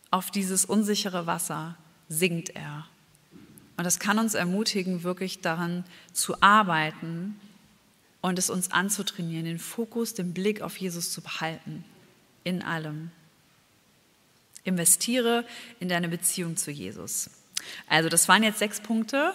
auf 0.09 0.31
dieses 0.31 0.65
unsichere 0.65 1.25
Wasser, 1.25 1.77
singt 2.09 2.49
er. 2.49 2.87
Und 3.77 3.85
das 3.85 3.99
kann 3.99 4.19
uns 4.19 4.33
ermutigen, 4.33 5.03
wirklich 5.03 5.39
daran 5.41 5.85
zu 6.13 6.41
arbeiten 6.41 7.39
und 8.21 8.37
es 8.37 8.49
uns 8.49 8.71
anzutrainieren, 8.71 9.45
den 9.45 9.59
Fokus, 9.59 10.13
den 10.13 10.33
Blick 10.33 10.61
auf 10.61 10.77
Jesus 10.77 11.11
zu 11.11 11.21
behalten. 11.21 11.83
In 12.43 12.61
allem. 12.61 13.11
Investiere 14.63 15.45
in 15.79 15.89
deine 15.89 16.09
Beziehung 16.09 16.57
zu 16.57 16.69
Jesus. 16.71 17.29
Also 17.87 18.09
das 18.09 18.27
waren 18.27 18.43
jetzt 18.43 18.59
sechs 18.59 18.79
Punkte. 18.81 19.33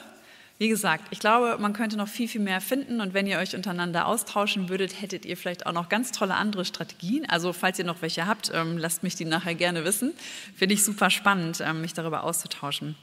Wie 0.59 0.69
gesagt, 0.69 1.09
ich 1.11 1.19
glaube, 1.19 1.59
man 1.61 1.75
könnte 1.75 1.99
noch 1.99 2.09
viel, 2.09 2.29
viel 2.29 2.40
mehr 2.40 2.62
finden 2.62 3.03
und 3.03 3.12
wenn 3.12 3.27
ihr 3.27 3.38
euch 3.38 3.55
untereinander 3.55 4.07
austauschen 4.07 4.71
würdet, 4.71 5.03
hättet 5.03 5.27
ihr 5.27 5.37
vielleicht 5.37 5.66
auch 5.66 5.73
noch 5.73 5.90
ganz 5.90 6.12
tolle 6.12 6.35
andere 6.35 6.64
Strategien. 6.64 7.29
Also 7.29 7.53
falls 7.53 7.79
ihr 7.79 7.85
noch 7.85 8.01
welche 8.01 8.27
habt, 8.27 8.51
ähm, 8.55 8.79
lasst 8.79 9.03
mich 9.03 9.14
die 9.16 9.27
nachher 9.27 9.55
gerne 9.55 9.85
wissen. 9.85 10.14
Finde 10.57 10.75
ich 10.75 10.83
super 10.83 11.11
spannend, 11.11 11.61
ähm, 11.61 11.83
mich 11.83 11.92
darüber 11.92 12.25
auszutauschen. 12.25 12.97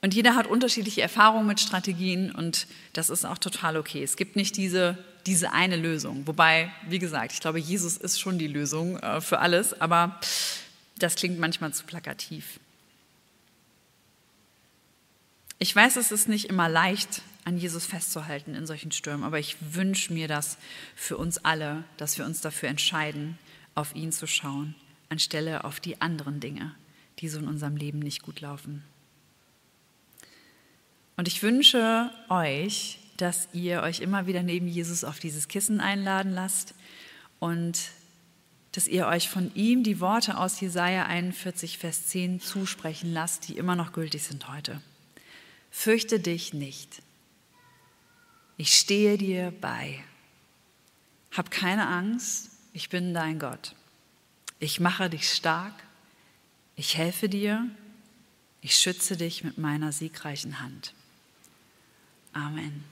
Und 0.00 0.14
jeder 0.14 0.34
hat 0.34 0.46
unterschiedliche 0.46 1.02
Erfahrungen 1.02 1.46
mit 1.46 1.60
Strategien 1.60 2.30
und 2.30 2.66
das 2.94 3.10
ist 3.10 3.26
auch 3.26 3.38
total 3.38 3.76
okay. 3.76 4.02
Es 4.02 4.16
gibt 4.16 4.36
nicht 4.36 4.56
diese, 4.56 4.96
diese 5.26 5.52
eine 5.52 5.76
Lösung. 5.76 6.26
Wobei, 6.26 6.70
wie 6.88 6.98
gesagt, 6.98 7.32
ich 7.32 7.40
glaube, 7.40 7.58
Jesus 7.58 7.98
ist 7.98 8.18
schon 8.18 8.38
die 8.38 8.46
Lösung 8.46 8.98
äh, 8.98 9.20
für 9.20 9.40
alles, 9.40 9.78
aber 9.78 10.20
das 10.98 11.16
klingt 11.16 11.38
manchmal 11.38 11.74
zu 11.74 11.84
plakativ. 11.84 12.60
Ich 15.58 15.74
weiß, 15.74 15.96
es 15.96 16.12
ist 16.12 16.28
nicht 16.28 16.46
immer 16.46 16.68
leicht, 16.68 17.22
an 17.44 17.56
Jesus 17.56 17.86
festzuhalten 17.86 18.54
in 18.54 18.66
solchen 18.66 18.90
Stürmen, 18.90 19.24
aber 19.24 19.38
ich 19.38 19.56
wünsche 19.60 20.12
mir 20.12 20.26
das 20.26 20.58
für 20.96 21.16
uns 21.16 21.38
alle, 21.38 21.84
dass 21.96 22.18
wir 22.18 22.26
uns 22.26 22.40
dafür 22.40 22.68
entscheiden, 22.68 23.38
auf 23.76 23.94
ihn 23.94 24.10
zu 24.10 24.26
schauen, 24.26 24.74
anstelle 25.08 25.64
auf 25.64 25.78
die 25.78 26.00
anderen 26.00 26.40
Dinge, 26.40 26.74
die 27.20 27.28
so 27.28 27.38
in 27.38 27.46
unserem 27.46 27.76
Leben 27.76 28.00
nicht 28.00 28.22
gut 28.22 28.40
laufen. 28.40 28.82
Und 31.16 31.28
ich 31.28 31.42
wünsche 31.42 32.10
euch, 32.28 32.98
dass 33.16 33.48
ihr 33.52 33.82
euch 33.82 34.00
immer 34.00 34.26
wieder 34.26 34.42
neben 34.42 34.68
Jesus 34.68 35.04
auf 35.04 35.20
dieses 35.20 35.48
Kissen 35.48 35.80
einladen 35.80 36.32
lasst 36.32 36.74
und 37.38 37.90
dass 38.72 38.88
ihr 38.88 39.06
euch 39.06 39.30
von 39.30 39.54
ihm 39.54 39.84
die 39.84 40.00
Worte 40.00 40.36
aus 40.36 40.60
Jesaja 40.60 41.06
41, 41.06 41.78
Vers 41.78 42.08
10 42.08 42.40
zusprechen 42.40 43.12
lasst, 43.14 43.48
die 43.48 43.56
immer 43.56 43.76
noch 43.76 43.92
gültig 43.92 44.24
sind 44.24 44.48
heute. 44.48 44.82
Fürchte 45.78 46.18
dich 46.18 46.54
nicht. 46.54 47.02
Ich 48.56 48.74
stehe 48.74 49.18
dir 49.18 49.52
bei. 49.60 50.02
Hab 51.30 51.50
keine 51.50 51.86
Angst, 51.86 52.50
ich 52.72 52.88
bin 52.88 53.12
dein 53.12 53.38
Gott. 53.38 53.76
Ich 54.58 54.80
mache 54.80 55.10
dich 55.10 55.30
stark, 55.30 55.74
ich 56.76 56.96
helfe 56.96 57.28
dir, 57.28 57.68
ich 58.62 58.74
schütze 58.74 59.18
dich 59.18 59.44
mit 59.44 59.58
meiner 59.58 59.92
siegreichen 59.92 60.60
Hand. 60.60 60.94
Amen. 62.32 62.82